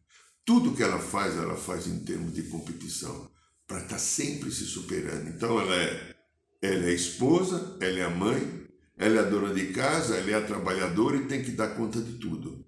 Tudo 0.45 0.73
que 0.73 0.81
ela 0.81 0.99
faz, 0.99 1.35
ela 1.35 1.57
faz 1.57 1.87
em 1.87 2.05
termos 2.05 2.33
de 2.33 2.43
competição, 2.43 3.29
para 3.67 3.77
estar 3.77 3.89
tá 3.89 3.97
sempre 3.97 4.51
se 4.51 4.65
superando. 4.65 5.29
Então, 5.29 5.59
ela 5.59 5.75
é, 5.75 6.15
ela 6.61 6.85
é 6.85 6.93
esposa, 6.93 7.77
ela 7.79 7.99
é 7.99 8.03
a 8.03 8.09
mãe, 8.09 8.67
ela 8.97 9.17
é 9.17 9.19
a 9.19 9.29
dona 9.29 9.53
de 9.53 9.67
casa, 9.73 10.15
ela 10.15 10.31
é 10.31 10.33
a 10.35 10.45
trabalhadora 10.45 11.17
e 11.17 11.27
tem 11.27 11.43
que 11.43 11.51
dar 11.51 11.75
conta 11.75 12.01
de 12.01 12.13
tudo. 12.13 12.65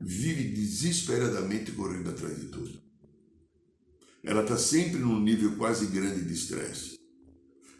Vive 0.00 0.44
desesperadamente 0.44 1.72
correndo 1.72 2.10
atrás 2.10 2.40
de 2.40 2.46
tudo. 2.46 2.80
Ela 4.22 4.42
está 4.42 4.56
sempre 4.56 4.98
num 4.98 5.20
nível 5.20 5.56
quase 5.56 5.86
grande 5.86 6.24
de 6.24 6.32
estresse. 6.32 6.98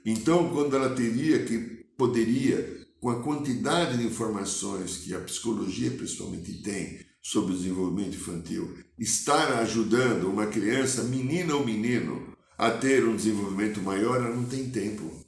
Então, 0.04 0.50
quando 0.52 0.74
ela 0.74 0.94
teria 0.94 1.44
que, 1.44 1.58
poderia, 1.96 2.86
com 3.00 3.10
a 3.10 3.22
quantidade 3.22 3.98
de 3.98 4.04
informações 4.04 4.98
que 4.98 5.14
a 5.14 5.20
psicologia 5.20 5.90
principalmente 5.90 6.62
tem 6.62 7.09
sobre 7.22 7.52
o 7.52 7.56
desenvolvimento 7.56 8.16
infantil, 8.16 8.78
estar 8.98 9.58
ajudando 9.60 10.24
uma 10.24 10.46
criança, 10.46 11.02
menina 11.04 11.54
ou 11.54 11.64
menino, 11.64 12.34
a 12.56 12.70
ter 12.70 13.06
um 13.06 13.16
desenvolvimento 13.16 13.80
maior, 13.80 14.16
ela 14.16 14.34
não 14.34 14.44
tem 14.44 14.70
tempo. 14.70 15.24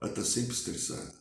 Ela 0.00 0.10
está 0.10 0.22
sempre 0.22 0.52
estressada. 0.52 1.14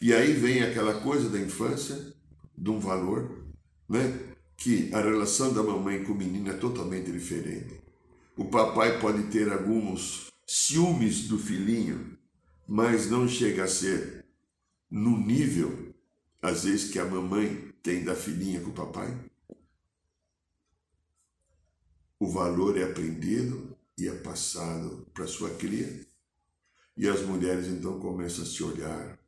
E 0.00 0.12
aí 0.12 0.32
vem 0.32 0.62
aquela 0.62 1.00
coisa 1.00 1.28
da 1.28 1.38
infância, 1.38 2.12
de 2.56 2.70
um 2.70 2.78
valor, 2.78 3.46
né? 3.88 4.36
que 4.56 4.92
a 4.92 5.00
relação 5.00 5.52
da 5.54 5.62
mamãe 5.62 6.02
com 6.02 6.12
o 6.12 6.16
menino 6.16 6.50
é 6.50 6.54
totalmente 6.54 7.12
diferente. 7.12 7.80
O 8.36 8.46
papai 8.46 9.00
pode 9.00 9.24
ter 9.24 9.52
alguns 9.52 10.32
ciúmes 10.44 11.28
do 11.28 11.38
filhinho, 11.38 12.18
mas 12.66 13.08
não 13.08 13.28
chega 13.28 13.64
a 13.64 13.68
ser 13.68 14.26
no 14.90 15.16
nível, 15.16 15.94
às 16.42 16.64
vezes, 16.64 16.90
que 16.90 16.98
a 16.98 17.04
mamãe 17.04 17.67
tem 17.82 18.04
da 18.04 18.14
filhinha 18.14 18.60
com 18.60 18.70
o 18.70 18.74
papai. 18.74 19.16
O 22.18 22.28
valor 22.30 22.76
é 22.76 22.84
aprendido 22.84 23.76
e 23.96 24.08
é 24.08 24.14
passado 24.14 25.06
para 25.14 25.26
sua 25.26 25.50
cria. 25.50 26.06
E 26.96 27.08
as 27.08 27.22
mulheres 27.22 27.66
então 27.66 28.00
começam 28.00 28.44
a 28.44 28.46
se 28.46 28.62
olhar 28.62 29.18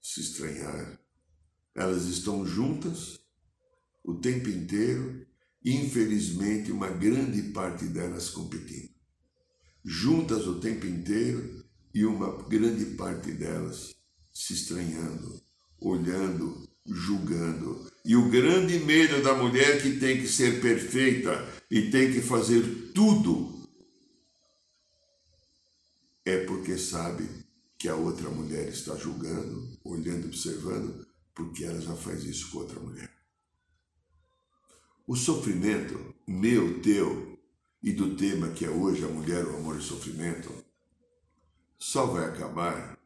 se 0.00 0.20
estranhar. 0.20 1.00
Elas 1.74 2.04
estão 2.04 2.46
juntas 2.46 3.18
o 4.04 4.14
tempo 4.14 4.48
inteiro 4.48 5.26
infelizmente, 5.66 6.70
uma 6.70 6.88
grande 6.88 7.42
parte 7.50 7.86
delas 7.86 8.30
competindo. 8.30 8.94
Juntas 9.84 10.46
o 10.46 10.60
tempo 10.60 10.86
inteiro 10.86 11.64
e 11.92 12.04
uma 12.06 12.40
grande 12.44 12.84
parte 12.94 13.32
delas 13.32 13.96
se 14.32 14.52
estranhando, 14.52 15.42
olhando, 15.80 16.65
julgando. 16.88 17.90
E 18.04 18.16
o 18.16 18.28
grande 18.28 18.78
medo 18.80 19.22
da 19.22 19.34
mulher 19.34 19.82
que 19.82 19.98
tem 19.98 20.20
que 20.20 20.28
ser 20.28 20.60
perfeita 20.60 21.46
e 21.70 21.90
tem 21.90 22.12
que 22.12 22.20
fazer 22.20 22.92
tudo 22.94 23.56
é 26.24 26.44
porque 26.44 26.76
sabe 26.76 27.28
que 27.78 27.88
a 27.88 27.94
outra 27.94 28.28
mulher 28.28 28.68
está 28.68 28.96
julgando, 28.96 29.78
olhando, 29.84 30.26
observando, 30.26 31.06
porque 31.34 31.64
ela 31.64 31.80
já 31.80 31.94
faz 31.94 32.24
isso 32.24 32.50
com 32.50 32.58
outra 32.58 32.80
mulher. 32.80 33.10
O 35.06 35.14
sofrimento 35.14 36.14
meu, 36.26 36.80
teu 36.80 37.38
e 37.80 37.92
do 37.92 38.16
tema 38.16 38.50
que 38.50 38.64
é 38.64 38.70
hoje 38.70 39.04
a 39.04 39.08
mulher, 39.08 39.46
o 39.46 39.56
amor 39.56 39.76
e 39.76 39.78
o 39.78 39.82
sofrimento, 39.82 40.52
só 41.78 42.06
vai 42.06 42.24
acabar 42.24 42.98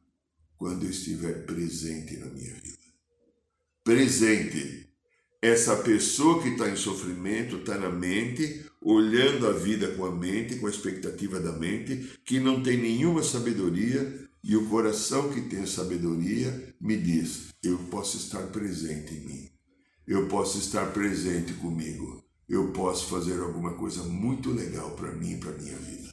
quando 0.56 0.84
eu 0.84 0.90
estiver 0.90 1.44
presente 1.44 2.16
na 2.16 2.26
minha 2.26 2.54
vida. 2.54 2.79
Presente. 3.82 4.90
Essa 5.40 5.74
pessoa 5.76 6.42
que 6.42 6.50
está 6.50 6.68
em 6.68 6.76
sofrimento 6.76 7.56
está 7.56 7.78
na 7.78 7.88
mente, 7.88 8.66
olhando 8.78 9.46
a 9.46 9.52
vida 9.52 9.88
com 9.92 10.04
a 10.04 10.14
mente, 10.14 10.56
com 10.56 10.66
a 10.66 10.70
expectativa 10.70 11.40
da 11.40 11.52
mente, 11.52 12.20
que 12.26 12.38
não 12.38 12.62
tem 12.62 12.76
nenhuma 12.76 13.22
sabedoria, 13.22 14.28
e 14.44 14.54
o 14.54 14.68
coração 14.68 15.30
que 15.30 15.40
tem 15.40 15.64
sabedoria 15.64 16.74
me 16.78 16.94
diz: 16.98 17.48
eu 17.62 17.78
posso 17.90 18.18
estar 18.18 18.42
presente 18.48 19.14
em 19.14 19.20
mim, 19.20 19.50
eu 20.06 20.28
posso 20.28 20.58
estar 20.58 20.92
presente 20.92 21.54
comigo, 21.54 22.22
eu 22.46 22.72
posso 22.72 23.06
fazer 23.06 23.40
alguma 23.40 23.72
coisa 23.74 24.02
muito 24.02 24.50
legal 24.50 24.90
para 24.90 25.12
mim 25.12 25.32
e 25.32 25.38
para 25.38 25.52
minha 25.52 25.76
vida. 25.76 26.12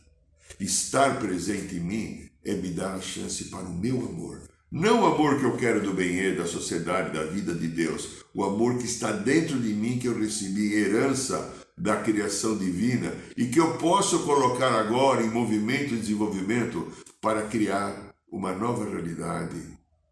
Estar 0.57 1.19
presente 1.19 1.75
em 1.75 1.81
mim 1.81 2.29
é 2.45 2.53
me 2.53 2.69
dar 2.69 2.95
a 2.95 3.01
chance 3.01 3.43
para 3.45 3.65
o 3.65 3.77
meu 3.77 3.99
amor. 4.07 4.56
Não 4.69 5.03
o 5.03 5.05
amor 5.05 5.39
que 5.39 5.45
eu 5.45 5.55
quero 5.55 5.81
do 5.81 5.93
bem 5.93 6.35
da 6.35 6.45
sociedade, 6.45 7.13
da 7.13 7.23
vida 7.23 7.53
de 7.53 7.67
Deus. 7.69 8.25
O 8.33 8.43
amor 8.43 8.77
que 8.77 8.85
está 8.85 9.13
dentro 9.13 9.57
de 9.57 9.73
mim, 9.73 9.97
que 9.97 10.07
eu 10.07 10.19
recebi 10.19 10.73
herança 10.73 11.53
da 11.77 12.01
criação 12.01 12.57
divina 12.57 13.15
e 13.37 13.45
que 13.45 13.59
eu 13.59 13.77
posso 13.77 14.25
colocar 14.25 14.73
agora 14.73 15.23
em 15.23 15.29
movimento 15.29 15.93
e 15.93 15.97
desenvolvimento 15.97 16.91
para 17.21 17.47
criar 17.47 18.13
uma 18.29 18.51
nova 18.51 18.89
realidade, 18.89 19.55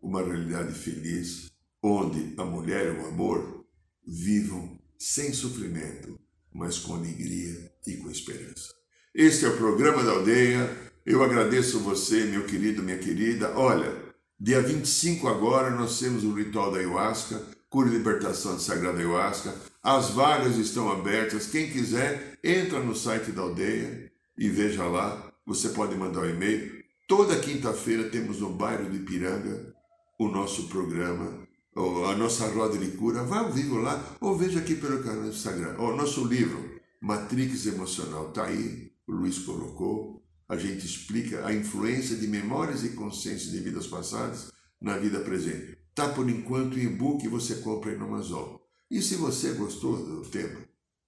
uma 0.02 0.24
realidade 0.24 0.74
feliz, 0.74 1.52
onde 1.84 2.34
a 2.38 2.46
mulher 2.46 2.88
e 2.88 2.98
o 2.98 3.08
amor 3.08 3.66
vivam 4.08 4.80
sem 4.98 5.34
sofrimento, 5.34 6.18
mas 6.54 6.78
com 6.78 6.96
alegria 6.96 7.72
e 7.86 7.98
com 7.98 8.10
esperança. 8.10 8.74
Este 9.14 9.44
é 9.44 9.50
o 9.50 9.58
programa 9.58 10.02
da 10.02 10.12
aldeia. 10.12 10.70
Eu 11.06 11.24
agradeço 11.24 11.80
você, 11.80 12.24
meu 12.24 12.46
querido, 12.46 12.82
minha 12.82 12.98
querida. 12.98 13.52
Olha, 13.58 14.05
dia 14.46 14.62
25 14.62 15.28
agora 15.28 15.72
nós 15.72 15.98
temos 15.98 16.24
o 16.24 16.32
ritual 16.32 16.72
da 16.72 16.78
ayahuasca, 16.78 17.42
cura 17.68 17.90
e 17.90 17.94
libertação 17.94 18.56
de 18.56 18.62
sagrada 18.62 19.00
ayahuasca. 19.00 19.52
As 19.82 20.12
vagas 20.12 20.56
estão 20.58 20.92
abertas. 20.92 21.48
Quem 21.48 21.72
quiser, 21.72 22.38
entra 22.44 22.80
no 22.80 22.96
site 22.96 23.32
da 23.32 23.42
aldeia 23.42 24.12
e 24.38 24.48
veja 24.48 24.84
lá. 24.86 25.32
Você 25.48 25.70
pode 25.70 25.96
mandar 25.96 26.20
um 26.20 26.30
e-mail 26.30 26.86
Toda 27.08 27.40
quinta-feira 27.40 28.10
temos 28.10 28.40
no 28.40 28.52
bairro 28.52 28.88
de 28.90 28.98
Ipiranga 28.98 29.76
o 30.20 30.28
nosso 30.28 30.68
programa, 30.68 31.48
a 31.76 32.16
nossa 32.16 32.48
roda 32.48 32.78
de 32.78 32.98
cura. 32.98 33.24
Vá 33.24 33.40
ao 33.40 33.52
vivo 33.52 33.78
lá 33.78 34.04
ou 34.22 34.38
veja 34.38 34.60
aqui 34.60 34.76
pelo 34.76 35.04
canal 35.04 35.24
do 35.24 35.30
Instagram. 35.30 35.76
O 35.80 35.96
nosso 35.96 36.24
livro, 36.24 36.80
Matrix 37.02 37.66
Emocional, 37.66 38.30
está 38.30 38.46
aí, 38.46 38.92
o 39.08 39.12
Luiz 39.12 39.40
colocou. 39.40 40.15
A 40.48 40.58
gente 40.58 40.86
explica 40.86 41.46
a 41.46 41.54
influência 41.54 42.16
de 42.16 42.28
memórias 42.28 42.84
e 42.84 42.90
consciências 42.90 43.52
de 43.52 43.60
vidas 43.60 43.88
passadas 43.88 44.52
na 44.80 44.98
vida 44.98 45.20
presente. 45.22 45.78
Está 45.90 46.10
por 46.10 46.30
enquanto 46.30 46.78
em 46.78 46.84
e-book 46.84 47.28
você 47.28 47.56
compra 47.58 47.98
no 47.98 48.06
Amazon. 48.06 48.58
E 48.92 49.02
se 49.02 49.16
você 49.16 49.54
gostou 49.54 49.98
do 50.06 50.30
tema, 50.30 50.64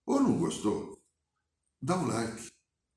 ou 0.05 0.21
não 0.21 0.37
gostou, 0.37 0.99
dá 1.81 1.97
um 1.97 2.07
like. 2.07 2.51